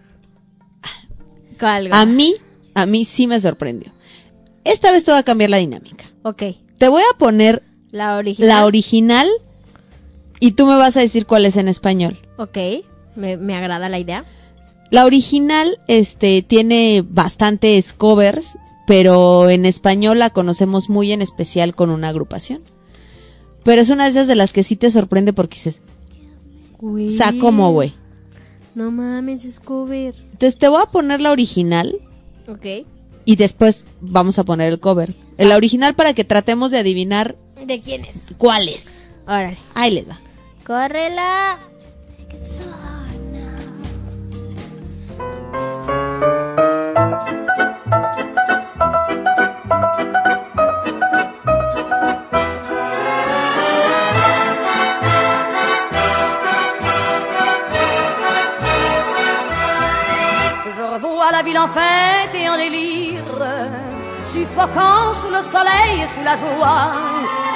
[1.56, 2.00] Calga.
[2.00, 2.36] a mí,
[2.74, 3.92] a mí sí me sorprendió.
[4.64, 6.04] Esta vez te voy a cambiar la dinámica.
[6.22, 6.42] Ok,
[6.78, 8.48] Te voy a poner la original.
[8.48, 9.28] la original
[10.41, 12.18] y tú me vas a decir cuál es en español.
[12.37, 12.59] Ok,
[13.14, 14.24] me, me agrada la idea.
[14.91, 18.57] La original, este, tiene bastantes covers,
[18.87, 22.62] pero en español la conocemos muy en especial con una agrupación.
[23.64, 25.80] Pero es una de esas de las que sí te sorprende porque dices,
[26.78, 27.95] o sea, ¿cómo, güey?
[28.76, 30.14] No mames, es cover.
[30.32, 31.97] Entonces te voy a poner la original
[32.47, 32.87] Ok.
[33.24, 35.14] y después vamos a poner el cover.
[35.39, 38.34] La original para que tratemos de adivinar ¿De quién es?
[38.39, 38.84] cuál es.
[39.26, 39.59] Órale.
[39.74, 40.20] Ahí les va.
[40.66, 41.58] ¡Córrela!
[61.32, 63.24] la ville en fête et en délire,
[64.24, 67.55] suffoquant sous le soleil et sous la joie.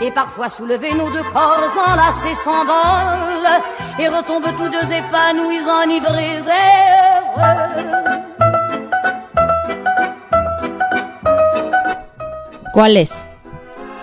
[0.00, 3.60] Et parfois soulevés, nos deux corps enlacés s'envolent
[3.98, 7.98] et retombent tous deux épanouis, enivrés et heureux.
[12.72, 13.10] ¿Cuál es?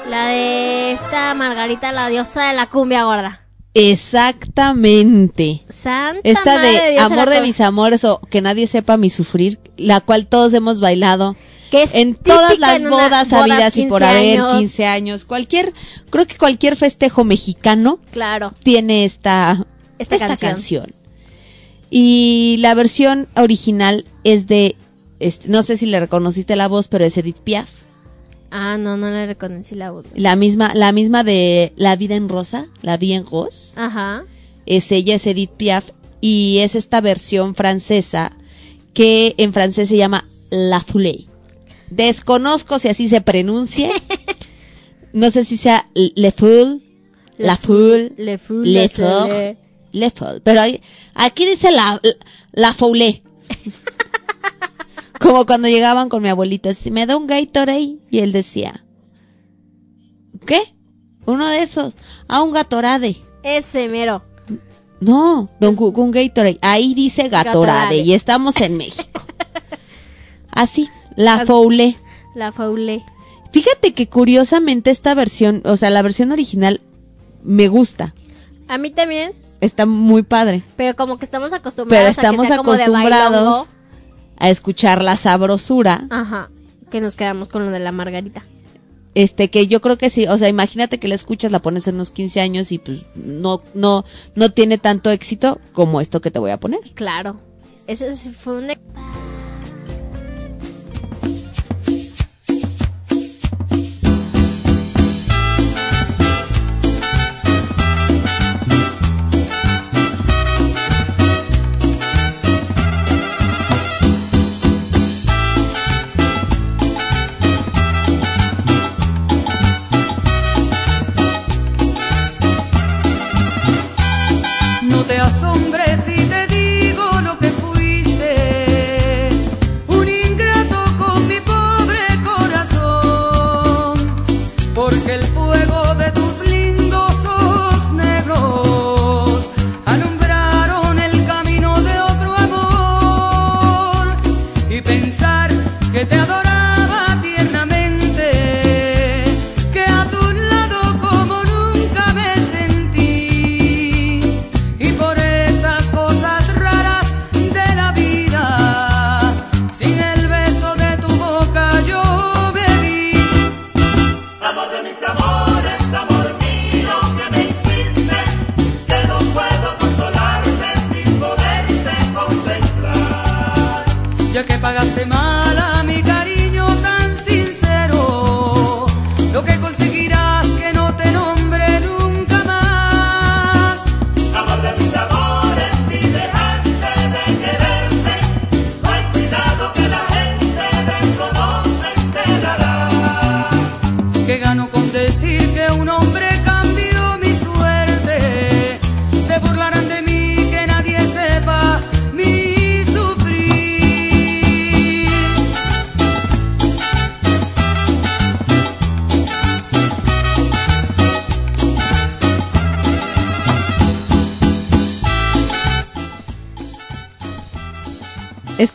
[0.09, 3.39] La de esta Margarita, la diosa de la cumbia gorda.
[3.73, 5.63] Exactamente.
[5.69, 9.59] Santa Esta madre de Dios Amor de mis amores o Que nadie sepa mi sufrir,
[9.77, 11.35] la cual todos hemos bailado.
[11.71, 14.57] Que es En todas las en bodas habidas y 15 por haber, años.
[14.59, 15.73] 15 años, cualquier,
[16.09, 18.53] creo que cualquier festejo mexicano Claro.
[18.63, 19.65] tiene esta,
[19.97, 20.93] Esta canción.
[21.89, 24.75] Y la versión original es de,
[25.19, 27.69] este, no sé si le reconociste la voz, pero es Edith Piaf.
[28.51, 30.05] Ah, no, no le reconocí la voz.
[30.15, 33.73] La misma, la misma de La vida en rosa, La vida en rose.
[33.75, 34.23] Ajá.
[34.65, 35.85] es ella, es Edith Piaf,
[36.21, 38.31] y es esta versión francesa
[38.93, 41.27] que en francés se llama La Foulée.
[41.89, 43.91] Desconozco si así se pronuncie.
[45.13, 46.81] No sé si sea Le Foule,
[47.37, 49.57] La Foule, Le Foule, Le Foule.
[49.93, 50.41] Le Foule.
[50.41, 50.81] Pero ahí-
[51.13, 52.01] aquí dice La,
[52.51, 53.23] la Foulée.
[55.19, 58.83] Como cuando llegaban con mi abuelita, si me da un Gatorade, y él decía,
[60.45, 60.75] ¿qué?
[61.25, 61.93] Uno de esos,
[62.27, 63.15] a un Gatorade.
[63.41, 64.23] Ese mero.
[64.99, 66.59] No, don un Gatorade.
[66.61, 67.97] Ahí dice Gatorade, Gatorade.
[67.99, 69.21] y estamos en México.
[70.51, 71.97] Así, la Foule.
[72.35, 73.03] La faule.
[73.51, 76.81] Fíjate que curiosamente esta versión, o sea, la versión original
[77.43, 78.13] me gusta.
[78.67, 80.63] A mí también, Está muy padre.
[80.75, 82.83] pero como que estamos acostumbrados Pero a que sea como de
[84.37, 86.07] a escuchar la sabrosura.
[86.09, 86.49] Ajá.
[86.91, 88.43] Que nos quedamos con lo de la Margarita.
[89.13, 91.95] Este, que yo creo que sí, o sea, imagínate que la escuchas, la pones en
[91.95, 94.03] unos 15 años y pues no, no,
[94.35, 96.81] no tiene tanto éxito como esto que te voy a poner.
[96.95, 97.37] Claro.
[97.87, 98.67] Ese fue un...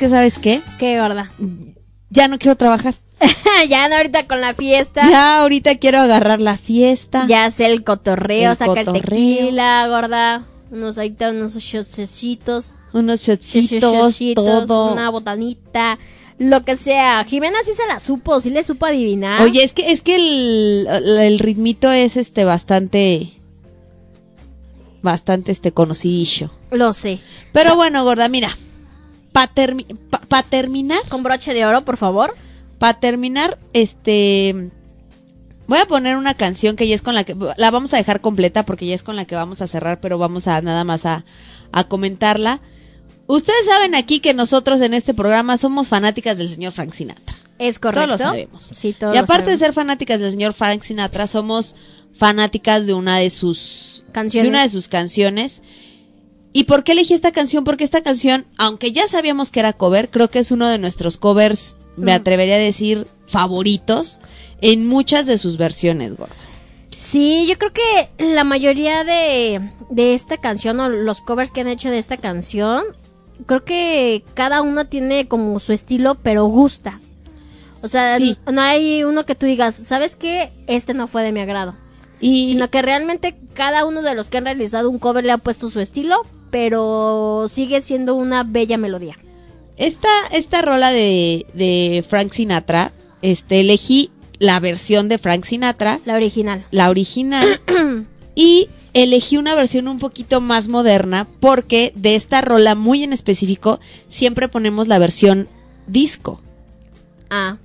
[0.01, 0.61] que, ¿sabes qué?
[0.81, 1.31] Qué gorda.
[2.09, 2.95] Ya no quiero trabajar.
[3.69, 5.09] ya no ahorita con la fiesta.
[5.09, 7.27] Ya ahorita quiero agarrar la fiesta.
[7.29, 9.03] Ya sé el cotorreo, El saca el cotorreo.
[9.39, 10.47] tequila, gorda.
[10.73, 14.27] Unos ahorita unos shotcitos, Unos shotcitos,
[14.67, 14.93] todo.
[14.93, 15.99] una botanita,
[16.39, 17.25] lo que sea.
[17.25, 19.43] Jimena sí se la supo, sí le supo adivinar.
[19.43, 20.87] Oye, es que, es que el,
[21.21, 23.33] el ritmito es este bastante,
[25.03, 26.51] bastante este conocidillo.
[26.71, 27.19] Lo sé.
[27.53, 28.57] Pero bueno, gorda, mira,
[29.33, 32.35] para terminar, Con broche de oro, por favor.
[32.79, 34.71] para terminar, este,
[35.67, 38.21] voy a poner una canción que ya es con la que, la vamos a dejar
[38.21, 41.07] completa porque ya es con la que vamos a cerrar, pero vamos a nada más
[41.07, 41.25] a,
[41.73, 42.61] a comentarla.
[43.27, 47.37] Ustedes saben aquí que nosotros en este programa somos fanáticas del señor Frank Sinatra.
[47.59, 48.07] Es correcto.
[48.09, 48.69] Todos lo sabemos.
[48.73, 51.77] Sí, todos y lo aparte de ser fanáticas del señor Frank Sinatra, somos
[52.17, 54.45] fanáticas de una de sus Canciones.
[54.45, 55.63] de una de sus canciones.
[56.53, 57.63] ¿Y por qué elegí esta canción?
[57.65, 61.17] Porque esta canción, aunque ya sabíamos que era cover, creo que es uno de nuestros
[61.17, 62.17] covers, me Mm.
[62.21, 64.19] atrevería a decir, favoritos
[64.61, 66.35] en muchas de sus versiones, gorda.
[66.97, 71.69] Sí, yo creo que la mayoría de, de esta canción o los covers que han
[71.69, 72.83] hecho de esta canción,
[73.47, 77.01] creo que cada uno tiene como su estilo, pero gusta.
[77.83, 78.37] O sea, Sí.
[78.53, 80.53] no hay uno que tú digas, ¿sabes qué?
[80.67, 81.75] Este no fue de mi agrado.
[82.21, 85.39] Y Sino que realmente cada uno de los que han realizado un cover le ha
[85.39, 86.21] puesto su estilo,
[86.51, 89.17] pero sigue siendo una bella melodía.
[89.77, 92.93] esta, esta rola de, de Frank Sinatra,
[93.23, 96.65] este, elegí la versión de Frank Sinatra, La original.
[96.71, 97.61] la original,
[98.35, 103.79] y elegí una versión un poquito más moderna porque de esta rola muy en específico
[104.09, 105.49] siempre ponemos la versión
[105.87, 106.41] disco.
[107.29, 107.59] Ah,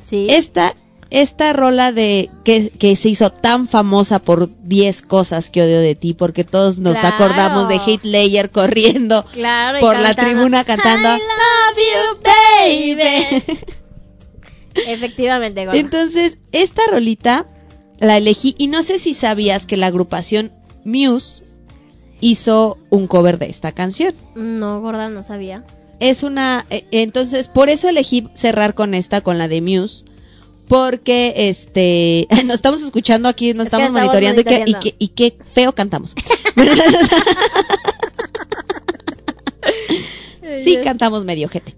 [0.00, 0.26] sí.
[0.30, 0.74] Esta,
[1.10, 5.94] esta rola de que, que se hizo tan famosa por 10 cosas que odio de
[5.96, 7.16] ti, porque todos nos Claro.
[7.16, 13.42] acordamos de Ledger corriendo Claro, por la tribuna cantando I Love you, baby.
[14.86, 15.78] Efectivamente, gorda.
[15.78, 17.46] Entonces, esta rolita
[17.98, 20.52] la elegí y no sé si sabías que la agrupación
[20.84, 21.44] Muse
[22.20, 24.14] hizo un cover de esta canción.
[24.34, 25.64] No, gorda, no sabía.
[25.98, 30.04] Es una, eh, entonces, por eso elegí cerrar con esta, con la de Muse.
[30.70, 34.94] Porque, este, nos estamos escuchando aquí, nos Es estamos estamos monitoreando, y qué- Y, qué,
[35.00, 36.14] y qué feo cantamos.
[40.64, 41.74] sí cantamos medio gente.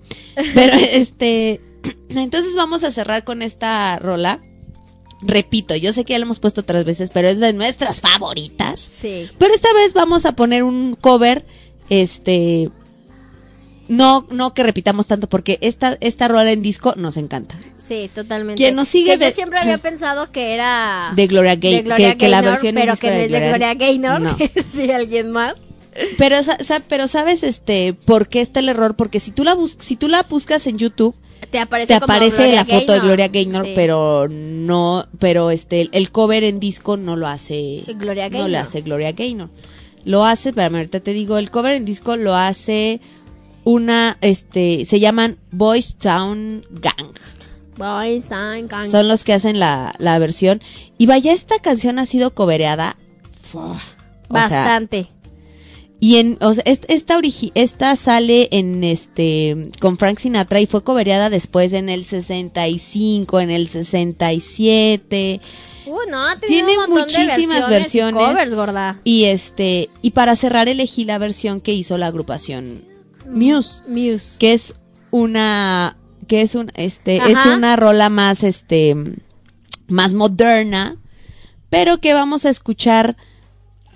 [0.55, 1.63] Pero, este,
[2.11, 4.43] entonces vamos a cerrar con esta rola.
[5.23, 8.91] Repito, yo sé que ya la hemos puesto otras veces, pero es de nuestras favoritas.
[8.93, 9.27] Sí.
[9.39, 11.47] Pero esta vez vamos a poner un cover,
[11.89, 12.69] este,
[13.93, 17.57] no, no que repitamos tanto porque esta, esta rola en disco nos encanta.
[17.77, 18.57] Sí, totalmente.
[18.63, 21.83] Quien nos sigue Que de- yo siempre había pensado que era De Gloria Gay- de
[21.83, 23.75] Gloria que- que la Gaynor, versión en pero disco que no es de Gloria- Gloria
[23.75, 24.37] Gaynor, No.
[24.73, 25.55] de alguien más.
[26.17, 26.37] Pero,
[26.89, 28.97] pero sabes, este, por qué está el error?
[28.97, 31.15] Porque si tú la bus si tú la buscas en YouTube,
[31.51, 33.05] Te aparece, te la foto de Gaynor.
[33.05, 33.73] Gloria Gaynor, Sí.
[33.75, 38.61] pero no, pero este, el, cover en disco no lo hace, Gloria no lo Gaynor.
[38.63, 39.51] hace Gloria Gaynor.
[40.05, 43.01] Lo hace, espérame, ahorita te digo, el cover en disco lo hace
[43.65, 47.13] una, este, se llaman Boys Town Gang.
[47.77, 48.89] Boys Town Gang.
[48.89, 50.61] Son los que hacen la, la versión.
[50.99, 52.35] Y vaya, esta canción ha sido
[54.31, 55.09] sea, Bastante.
[56.01, 60.67] y en, o sea, est- esta, origi- esta sale en este, con Frank Sinatra y
[60.67, 65.41] fue covereada después en el 65, en el 67.
[65.87, 67.69] Uh, no, Tiene un montón de muchísimas versiones.
[67.69, 68.27] y versiones.
[68.29, 69.01] covers, gorda.
[69.05, 72.85] Y este, y para cerrar elegí la versión que hizo la agrupación
[73.33, 74.37] Muse, Muse.
[74.39, 74.75] que es
[75.11, 75.97] una,
[76.29, 77.31] que es un, este, Ajá.
[77.31, 78.97] es una rola más, este,
[79.89, 80.97] más moderna,
[81.71, 83.17] pero que vamos a escuchar,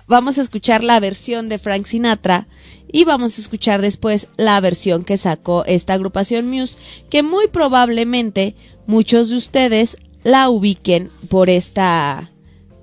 [0.07, 2.47] vamos a escuchar la versión de Frank Sinatra
[2.91, 6.77] y vamos a escuchar después la versión que sacó esta agrupación Muse,
[7.09, 12.31] que muy probablemente muchos de ustedes la ubiquen por esta,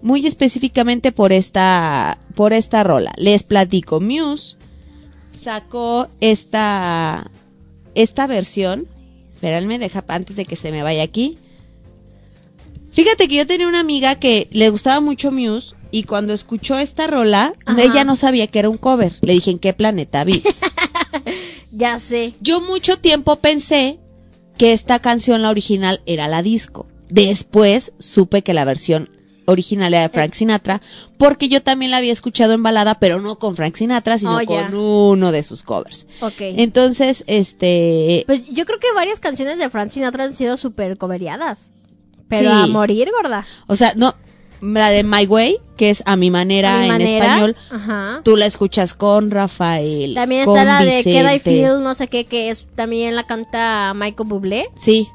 [0.03, 3.13] muy específicamente por esta, por esta rola.
[3.17, 4.57] Les platico, Muse
[5.39, 7.31] sacó esta,
[7.95, 8.87] esta versión.
[9.31, 11.39] Espérame, deja antes de que se me vaya aquí.
[12.93, 17.07] Fíjate que yo tenía una amiga que le gustaba mucho Muse y cuando escuchó esta
[17.07, 17.83] rola, Ajá.
[17.83, 19.15] ella no sabía que era un cover.
[19.21, 20.61] Le dije, ¿en qué planeta vives?
[21.77, 22.35] Ya sé.
[22.41, 23.99] yo mucho tiempo pensé
[24.57, 26.87] que esta canción, la original, era la disco.
[27.11, 29.11] Después supe que la versión
[29.47, 30.81] original era de Frank Sinatra,
[31.19, 34.45] porque yo también la había escuchado en balada, pero no con Frank Sinatra, sino Oh,
[34.47, 36.07] con uno de sus covers.
[36.21, 36.35] Ok.
[36.41, 41.73] Entonces, este, Pues yo creo que varias canciones de Frank Sinatra han sido súper coveriadas.
[42.29, 42.57] Pero Sí.
[42.63, 43.47] a morir, gorda.
[43.67, 44.15] o sea, no,
[44.63, 48.23] la de My Way, que es a mi manera A mi en español, Ajá.
[48.25, 50.15] tú la escuchas con Rafael.
[50.15, 51.51] También con está la de Queda I Vicente.
[51.67, 54.71] Feel, no sé qué, que es también la canta Michael Bublé.
[54.81, 55.07] Sí.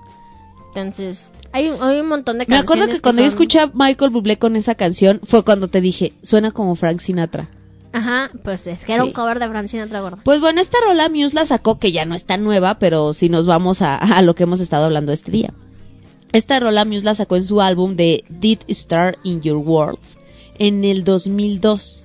[0.67, 2.63] Entonces, hay, un- hay un montón de Me canciones.
[2.63, 5.81] acuerdo que cuando yo son- escuché a Michael Bublé con esa canción fue cuando te
[5.81, 7.49] dije, suena como Frank Sinatra.
[7.91, 9.07] Ajá, pues es que era Sí.
[9.09, 10.19] un cover de Francina otra gorda.
[10.23, 13.47] Pues bueno, esta rola Muse la sacó, que ya no está nueva, pero si nos
[13.47, 15.53] vamos a, a lo que hemos estado hablando este día.
[16.31, 19.97] Esta rola Muse la sacó en su álbum de Did Star in Your World
[20.59, 22.03] en el 2002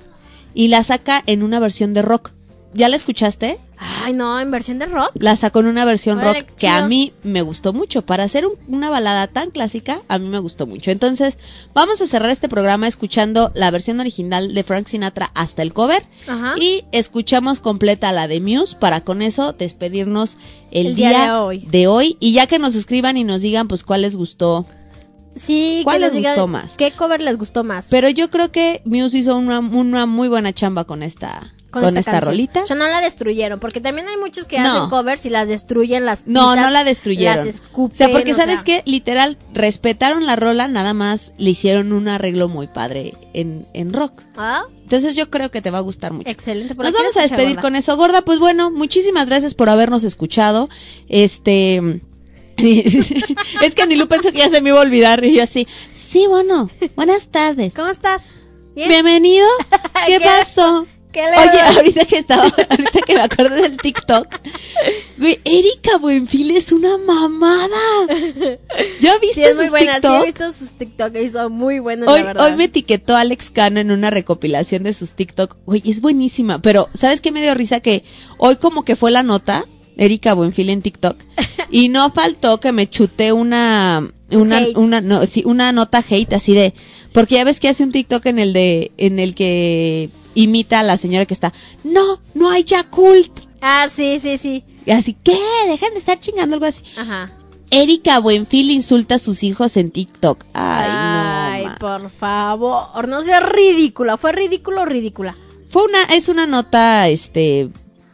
[0.55, 2.30] y la saca en una versión de rock.
[2.75, 3.59] ¿Ya la escuchaste?
[3.79, 5.11] Ay, no, en versión de rock.
[5.14, 8.03] La sacó en una versión Órale, rock que a mí me gustó mucho.
[8.03, 10.91] Para hacer un- una balada tan clásica, a mí me gustó mucho.
[10.91, 11.39] Entonces,
[11.75, 16.05] vamos a cerrar este programa escuchando la versión original de Frank Sinatra hasta el cover.
[16.27, 16.55] Ajá.
[16.61, 20.37] Y escuchamos completa la de Muse para con eso despedirnos
[20.70, 21.66] el, El día día, de hoy.
[21.70, 22.16] de hoy.
[22.20, 24.66] Y ya que nos escriban y nos digan pues cuál les gustó.
[25.35, 26.72] Sí, ¿Cuál les gustó más?
[26.76, 27.89] ¿Qué cover les gustó más?
[27.91, 32.20] Pero yo creo que Muse hizo una, una muy buena chamba con esta, con, esta,
[32.20, 32.62] rolita.
[32.62, 34.68] O sea, no la destruyeron, porque también hay muchos que No.
[34.70, 37.37] hacen covers y las destruyen, las No, pisan, no la destruyeron.
[37.39, 37.95] Las escupen.
[37.95, 41.93] o sea, porque o sabes sea, que literal respetaron la rola, nada más le hicieron
[41.93, 44.22] un arreglo muy padre en, en rock.
[44.37, 46.30] Ah, Entonces yo creo que te va a gustar mucho.
[46.30, 46.74] excelente.
[46.76, 47.62] Nos vamos a despedir gorda.
[47.62, 48.22] con eso, gorda.
[48.22, 50.68] Pues bueno, muchísimas gracias por habernos escuchado.
[51.09, 52.01] Este.
[53.62, 55.24] es que Anilú pensó que ya se me iba a olvidar.
[55.24, 55.66] Y yo así.
[56.11, 56.70] Sí, bueno.
[56.96, 57.72] Buenas tardes.
[57.74, 58.22] ¿Cómo estás?
[58.74, 58.88] ¿Bien?
[58.88, 59.46] Bienvenido.
[60.07, 60.24] ¿Qué, ¿Qué?
[60.24, 60.86] pasó?
[61.12, 61.76] ¿Qué le Oye, doy?
[61.76, 64.26] ahorita que estaba, ahorita que me acuerdo del TikTok,
[65.16, 67.76] güey, Erika Buenfil es una mamada.
[69.00, 69.94] ¿Ya viste Sí, es muy sus buena.
[69.94, 70.22] Sí, TikTok?
[70.22, 72.44] he visto sus TikTok y son muy buenos, Hoy, la verdad.
[72.46, 75.57] hoy me etiquetó Alex Cano en una recopilación de sus TikTok.
[75.66, 76.61] Güey, es buenísima.
[76.61, 77.78] Pero, ¿sabes qué me dio risa?
[77.78, 78.02] Que
[78.38, 79.66] hoy como que fue la nota,
[79.97, 81.16] Erika Buenfil en TikTok,
[81.70, 84.76] y no faltó que me chuté una, una, Hate.
[84.76, 86.74] una, no, sí, una nota hate así de,
[87.12, 90.82] porque ya ves que hace un TikTok en el de, en el que imita a
[90.82, 91.53] la señora que está,
[91.84, 93.30] no, no hay Yakult.
[93.61, 94.64] Ah, sí, sí, sí.
[94.84, 95.38] Y así, ¿qué?
[95.68, 96.82] Dejan de estar chingando algo así.
[96.97, 97.30] Ajá.
[97.70, 100.45] Erika Buenfil insulta a sus hijos en TikTok.
[100.53, 101.74] Ay, Ay, no.
[101.76, 103.09] por favor.
[103.09, 104.16] No sea ridícula.
[104.18, 105.34] ¿Fue ridículo o ridícula?
[105.70, 107.68] Fue una, es una nota, este,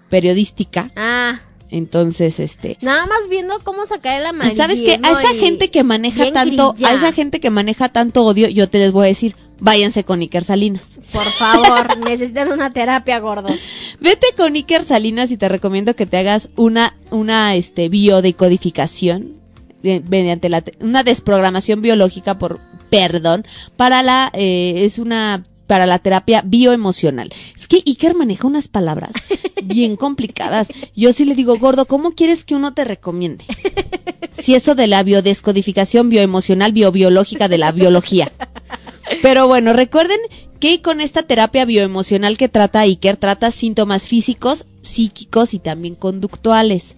[0.09, 0.91] periodística.
[0.97, 1.41] Ah,
[1.71, 4.63] Entonces, este, nada más viendo cómo sacar el amarillismo.
[4.65, 4.95] ¿sabes qué?
[5.03, 6.89] A esa gente que maneja tanto, grilla.
[6.89, 10.21] a esa gente que maneja tanto odio, yo te les voy a decir, váyanse con
[10.21, 10.99] Iker Salinas.
[11.13, 13.61] Por favor, necesitan una terapia, gordos.
[14.01, 19.35] Vete con Iker Salinas y te recomiendo que te hagas una, una, este, biodecodificación
[19.83, 22.59] de- mediante la, una desprogramación biológica por,
[22.91, 23.47] perdón,
[23.77, 27.33] para la, eh, es una, para la terapia bioemocional.
[27.57, 29.13] Es que Iker maneja unas palabras
[29.63, 30.67] bien complicadas.
[30.97, 33.45] Yo sí le digo, gordo, ¿cómo quieres que uno te recomiende?
[34.37, 38.33] Si eso de la biodescodificación bioemocional, biobiológica de la biología.
[39.23, 40.19] Pero bueno, recuerden
[40.59, 46.97] que con esta terapia bioemocional que trata Iker, trata síntomas físicos, psíquicos y también conductuales.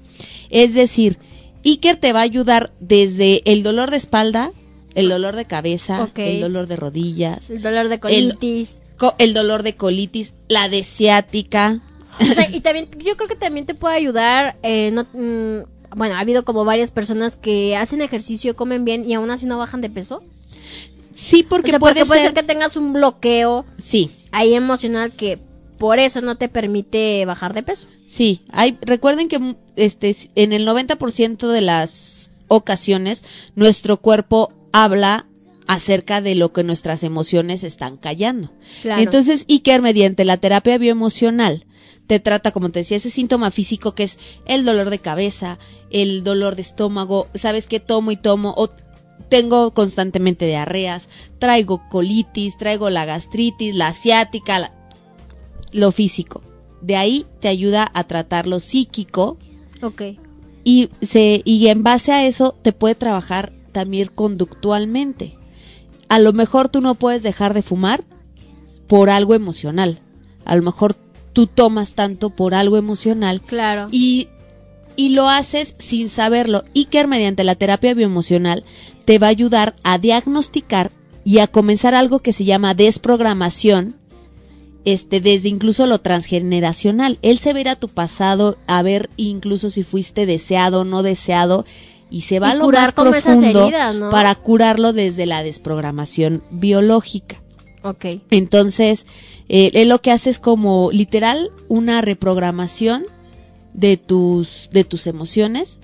[0.49, 1.19] Es decir,
[1.63, 4.51] Iker te va a ayudar desde el dolor de espalda,
[4.95, 6.19] el dolor de cabeza, Ok.
[6.19, 8.81] el dolor de rodillas, El dolor de colitis.
[8.99, 11.81] co- el dolor de colitis, la de ciática.
[12.21, 16.15] O sea, y también, yo creo que también te puede ayudar, eh, no, mm, bueno,
[16.17, 19.81] ha habido como varias personas que hacen ejercicio, comen bien y aún así no bajan
[19.81, 20.23] de peso.
[21.15, 24.55] Sí, porque o sea, puede, porque puede ser, ser que tengas un bloqueo Sí, ahí
[24.55, 25.39] emocional que
[25.79, 27.87] por eso no te permite bajar de peso.
[28.07, 33.25] Sí, hay, recuerden que este, en el 90% de las ocasiones
[33.55, 35.27] nuestro cuerpo habla
[35.67, 38.53] acerca de lo que nuestras emociones están callando.
[38.83, 39.01] Claro.
[39.03, 41.67] Entonces, Iker, mediante la terapia bioemocional,
[42.07, 45.59] te trata, como te decía, ese síntoma físico que es el dolor de cabeza,
[45.91, 48.71] el dolor de estómago, sabes que tomo y tomo, o
[49.29, 51.09] tengo constantemente diarreas,
[51.39, 54.75] traigo colitis, traigo la gastritis, la asiática, la-
[55.71, 56.43] lo físico.
[56.83, 59.39] De ahí te ayuda a tratar lo psíquico
[59.81, 60.03] Ok.
[60.65, 65.37] y se y en base a eso te puede trabajar también conductualmente.
[66.09, 68.05] A lo mejor tú no puedes dejar de fumar
[68.87, 70.01] por algo emocional.
[70.45, 70.95] A lo mejor
[71.33, 73.89] tú tomas tanto por algo emocional Claro.
[73.91, 74.29] y,
[74.97, 76.65] y lo haces sin saberlo.
[76.75, 78.65] Iker, mediante la terapia bioemocional,
[79.07, 80.91] te va a ayudar a diagnosticar
[81.25, 83.97] y a comenzar algo que se llama desprogramación,
[84.85, 87.19] este, desde incluso lo transgeneracional.
[87.23, 91.65] Él se verá tu pasado, a ver incluso si fuiste deseado o no deseado,
[92.13, 94.11] y se va Y a lo curar más profundo heridas, ¿no?
[94.11, 97.43] para curarlo desde la desprogramación biológica.
[97.83, 98.05] Ok.
[98.31, 99.07] Entonces,
[99.49, 103.07] eh, él lo que hace es como literal una reprogramación
[103.73, 105.79] de tus, de tus emociones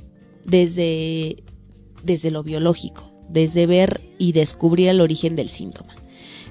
[0.45, 1.43] desde,
[2.05, 5.95] desde lo biológico, desde ver y descubrir el origen del síntoma.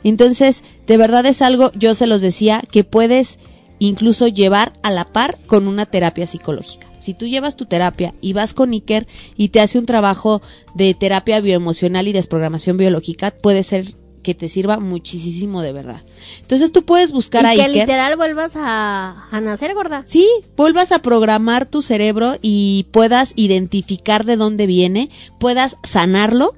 [0.03, 3.39] Entonces, de verdad es algo, yo se los decía, que puedes
[3.79, 6.86] incluso llevar a la par con una terapia psicológica.
[6.99, 10.41] Si tú llevas tu terapia y vas con Iker y te hace un trabajo
[10.75, 13.85] de terapia bioemocional y desprogramación biológica, puede ser
[14.23, 16.01] que te sirva muchísimo de verdad.
[16.41, 17.81] Entonces tú puedes buscar y a que Iker.
[17.83, 20.03] literal vuelvas a, a nacer, gorda.
[20.05, 20.27] Sí,
[20.57, 26.55] vuelvas a programar tu cerebro y puedas identificar de dónde viene, puedas sanarlo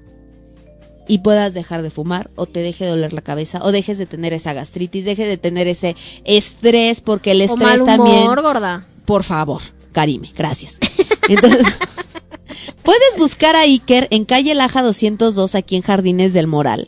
[1.08, 4.06] y puedas dejar de fumar o te deje de doler la cabeza o dejes de
[4.08, 8.26] tener esa gastritis, dejes de tener ese estrés porque el O estrés mal humor, también
[8.44, 8.86] gorda.
[9.06, 9.62] por favor,
[10.00, 10.80] Karime, gracias.
[11.28, 11.68] Entonces,
[12.84, 16.88] puedes buscar a Iker en calle Laja 202 aquí en Jardines del Moral.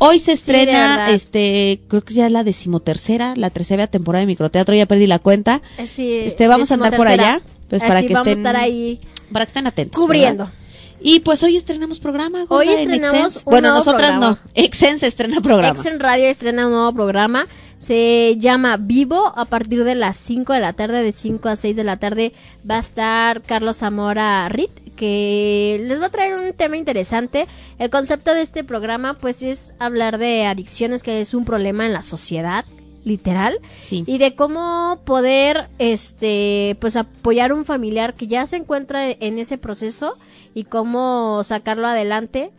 [0.01, 4.73] Hoy se estrena, este, creo que ya es la decimotercera, la tercera temporada de microteatro,
[4.73, 5.61] ya perdí la cuenta.
[5.87, 8.99] Sí, Este, vamos a andar por allá, pues, para que vamos estén- a estar ahí
[9.33, 10.01] Para que estén atentos.
[10.01, 10.45] cubriendo.
[10.45, 10.57] ¿verdad?
[11.01, 12.45] Y pues hoy estrenamos programa.
[12.49, 14.39] Hoy estrenamos un Bueno, nuevo nosotras programa.
[14.45, 14.51] no.
[14.53, 15.77] Exens estrena programa.
[15.79, 17.45] Exen Radio estrena un nuevo programa.
[17.79, 19.31] Se llama Vivo.
[19.37, 22.33] A partir de las 5 de la tarde, de 5 a 6 de la tarde,
[22.69, 27.47] va a estar Carlos Zamora Rit, que les va a traer un tema interesante.
[27.77, 31.93] El concepto de este programa, pues, es hablar de adicciones, que es un problema en
[31.93, 32.65] la sociedad,
[33.05, 33.59] literal.
[33.79, 34.03] Sí.
[34.05, 39.39] Y de cómo poder, este, pues, apoyar a un familiar que ya se encuentra en
[39.39, 40.17] ese proceso
[40.53, 42.51] y cómo sacarlo adelante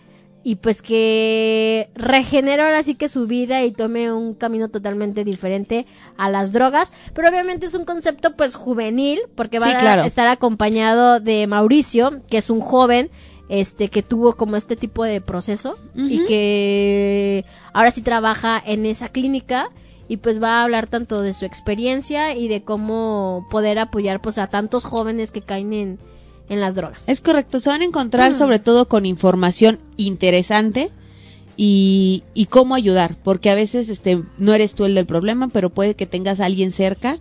[0.43, 5.87] y pues que regenere ahora sí que su vida y tome un camino totalmente diferente
[6.17, 10.29] a las drogas, pero obviamente es un concepto pues juvenil porque va Sí, a estar
[10.29, 13.11] acompañado de Mauricio, que es un joven
[13.51, 19.09] este que tuvo como este tipo de proceso y que ahora sí trabaja en esa
[19.09, 19.71] clínica
[20.09, 24.39] y pues va a hablar tanto de su experiencia y de cómo poder apoyar pues
[24.39, 25.99] a tantos jóvenes que caen en,
[26.51, 27.09] en las drogas.
[27.09, 28.35] Es correcto, se van a encontrar Mm.
[28.35, 30.91] sobre todo con información interesante
[31.57, 35.71] y, y cómo ayudar, porque a veces este no eres tú el del problema, pero
[35.71, 37.19] puede que tengas a alguien cerca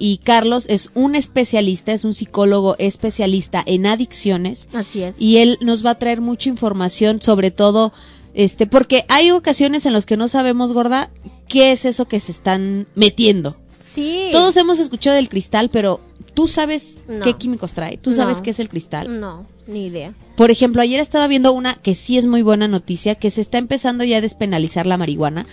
[0.00, 5.20] y Carlos es un especialista, es un psicólogo especialista en adicciones Así es.
[5.20, 7.92] y él nos va a traer mucha información sobre todo
[8.34, 11.10] este porque hay ocasiones en las que no sabemos gorda
[11.48, 13.56] qué es eso que se están metiendo.
[13.80, 14.28] sí.
[14.32, 16.00] Todos hemos escuchado del cristal, pero
[16.38, 17.24] tú sabes No.
[17.24, 18.16] qué químicos trae, tú No.
[18.16, 19.18] sabes qué es el cristal.
[19.18, 20.14] No, ni idea.
[20.36, 23.58] Por ejemplo, ayer estaba viendo una que sí es muy buena noticia, que se está
[23.58, 25.46] empezando ya a despenalizar la marihuana,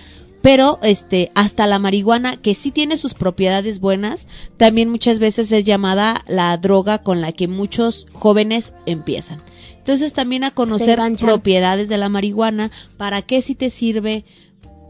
[0.43, 4.27] pero este hasta la marihuana que sí tiene sus propiedades buenas,
[4.57, 9.41] también muchas veces es llamada la droga con la que muchos jóvenes empiezan.
[9.79, 14.23] Entonces también a conocer propiedades de la marihuana, para qué sí te sirve,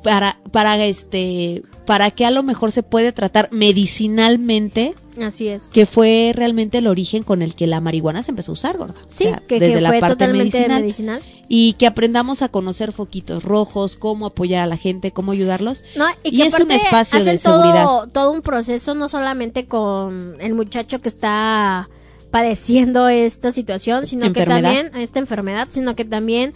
[0.05, 5.63] para para este para qué a lo mejor se puede tratar medicinalmente Así es.
[5.65, 8.93] que fue realmente el origen con el que la marihuana se empezó a usar, gorda.
[9.01, 10.81] O Sí, sea, que, desde que la fue parte totalmente medicinal.
[10.81, 11.21] medicinal.
[11.47, 15.83] Y que aprendamos a conocer foquitos rojos, cómo apoyar a la gente, cómo ayudarlos.
[15.95, 18.11] No, y, Y que es un espacio de todo, seguridad.
[18.13, 21.89] todo un proceso, no solamente con el muchacho que está
[22.29, 24.57] padeciendo esta situación, sino Enfermedad.
[24.57, 26.53] que también, esta enfermedad, sino que también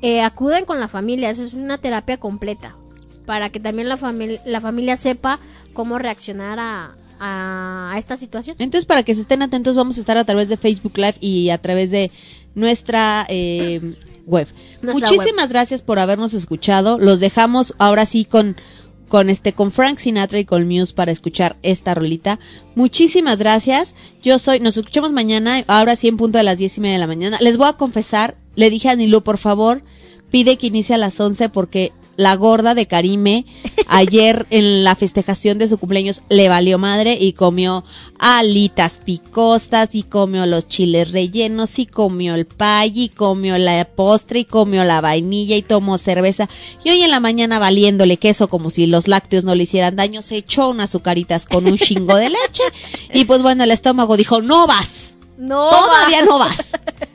[0.00, 1.28] eh, acuden con la familia.
[1.30, 2.76] Eso es una terapia completa.
[3.28, 5.38] Para que también la, familia la familia sepa
[5.74, 8.56] cómo reaccionar a, a, esta situación.
[8.58, 11.50] Entonces, para que se estén atentos, vamos a estar a través de Facebook Live y
[11.50, 12.10] a través de
[12.54, 13.82] nuestra eh,
[14.24, 14.48] web.
[14.80, 16.98] Nuestra Muchísimas gracias por habernos escuchado.
[16.98, 18.56] Los dejamos ahora sí con
[19.10, 22.38] con este con Frank Sinatra y con Muse para escuchar esta rolita.
[22.76, 23.94] Muchísimas gracias.
[24.22, 27.00] Yo soy, nos escuchamos mañana, ahora sí en punto de las diez y media de
[27.00, 27.36] la mañana.
[27.42, 29.82] Les voy a confesar, le dije a Nilu, por favor,
[30.30, 33.46] pide que inicie a las 11 porque la gorda de Karime
[33.86, 37.84] ayer en la festejación de su cumpleaños le valió madre y comió
[38.18, 44.40] alitas picostas y comió los chiles rellenos y comió el pay y comió la postre
[44.40, 46.48] y comió la vainilla y tomó cerveza.
[46.82, 50.20] Y hoy en la mañana valiéndole queso como si los lácteos no le hicieran daño
[50.20, 52.64] se echó unas azucaritas con un chingo de leche.
[53.14, 56.72] Y pues bueno el estómago dijo no vas No, todavía no vas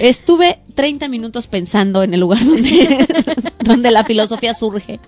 [0.00, 3.06] Estuve 30 minutos pensando en el lugar donde,
[3.60, 5.00] donde la filosofía surge.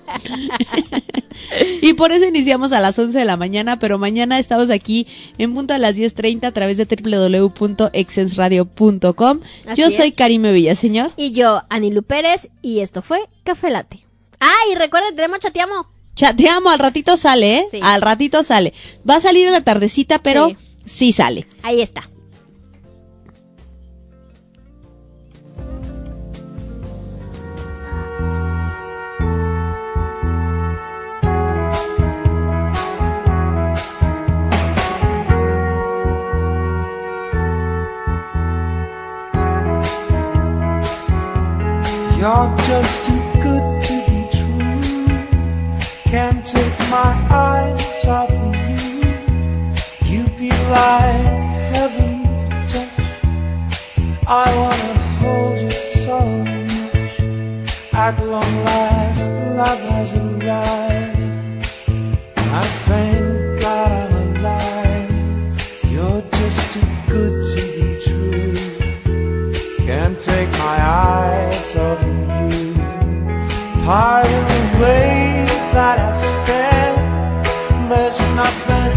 [1.82, 5.06] y por eso iniciamos a las 11 de la mañana, pero mañana estamos aquí
[5.38, 9.40] en punto a las 10.30 a través de www.exensradio.com.
[9.76, 10.12] Yo soy.
[10.12, 11.12] Karime Villaseñor.
[11.16, 14.04] Y yo, Anilu Pérez, y esto fue Café Late.
[14.40, 15.86] Ah, y recuerden, tenemos chateamo.
[16.14, 17.64] Chateamos, al ratito sale, ¿eh?
[17.70, 17.80] Sí.
[17.82, 18.72] Al ratito sale.
[19.08, 20.52] Va a salir en la tardecita, pero
[20.84, 21.46] sí sale.
[21.62, 22.10] Ahí está.
[42.18, 45.08] You're just too good to be true.
[46.10, 49.14] Can't take my eyes off of you.
[50.10, 51.38] You'd be like
[51.74, 53.06] heaven to touch.
[54.26, 57.20] I wanna hold you so much.
[57.92, 61.68] At long last, love has arrived.
[62.36, 63.27] I thank
[70.28, 72.74] take my eyes off of you.
[73.84, 76.96] Pardon the way that I stand.
[77.90, 78.87] There's nothing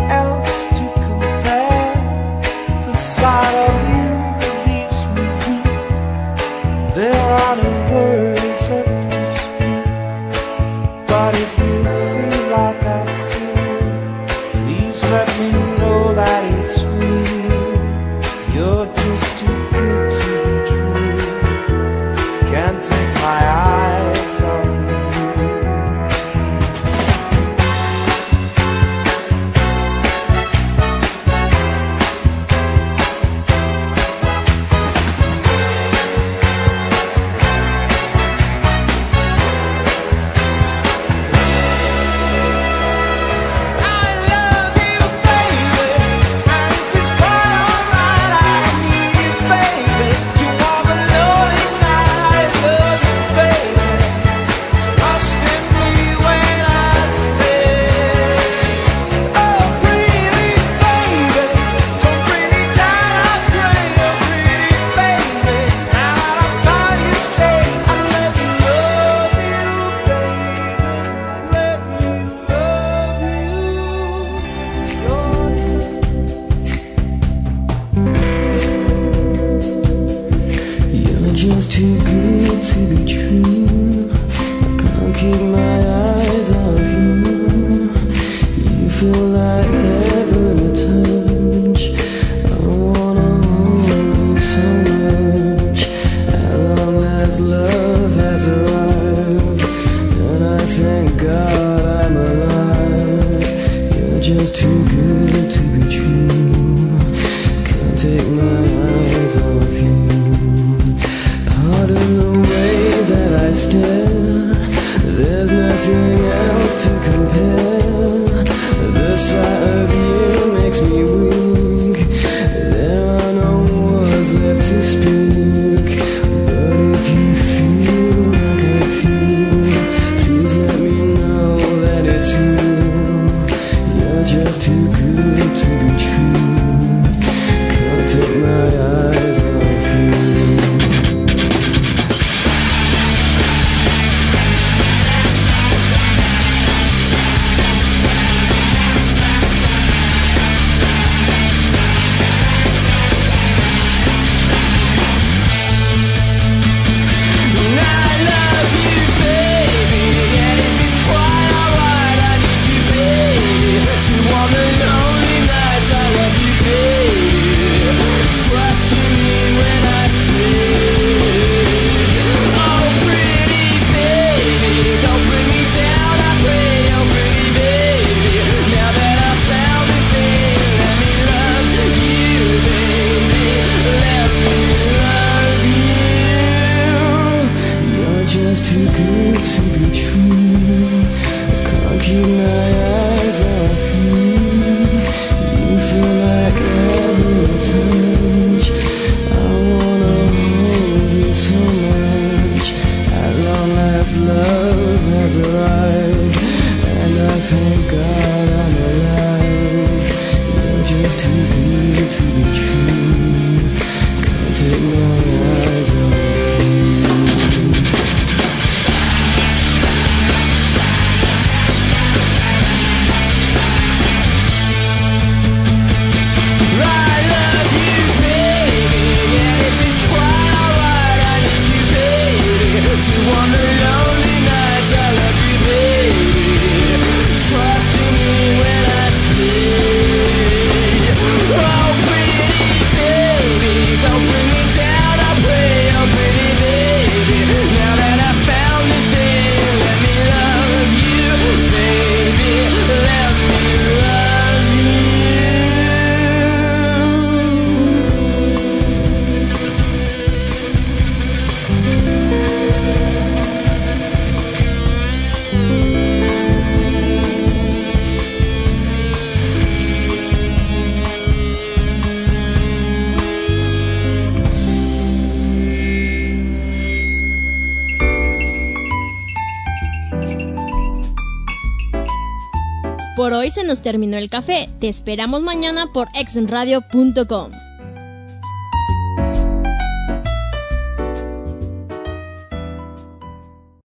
[284.22, 284.70] el café.
[284.80, 287.52] Te esperamos mañana por exenradio.com.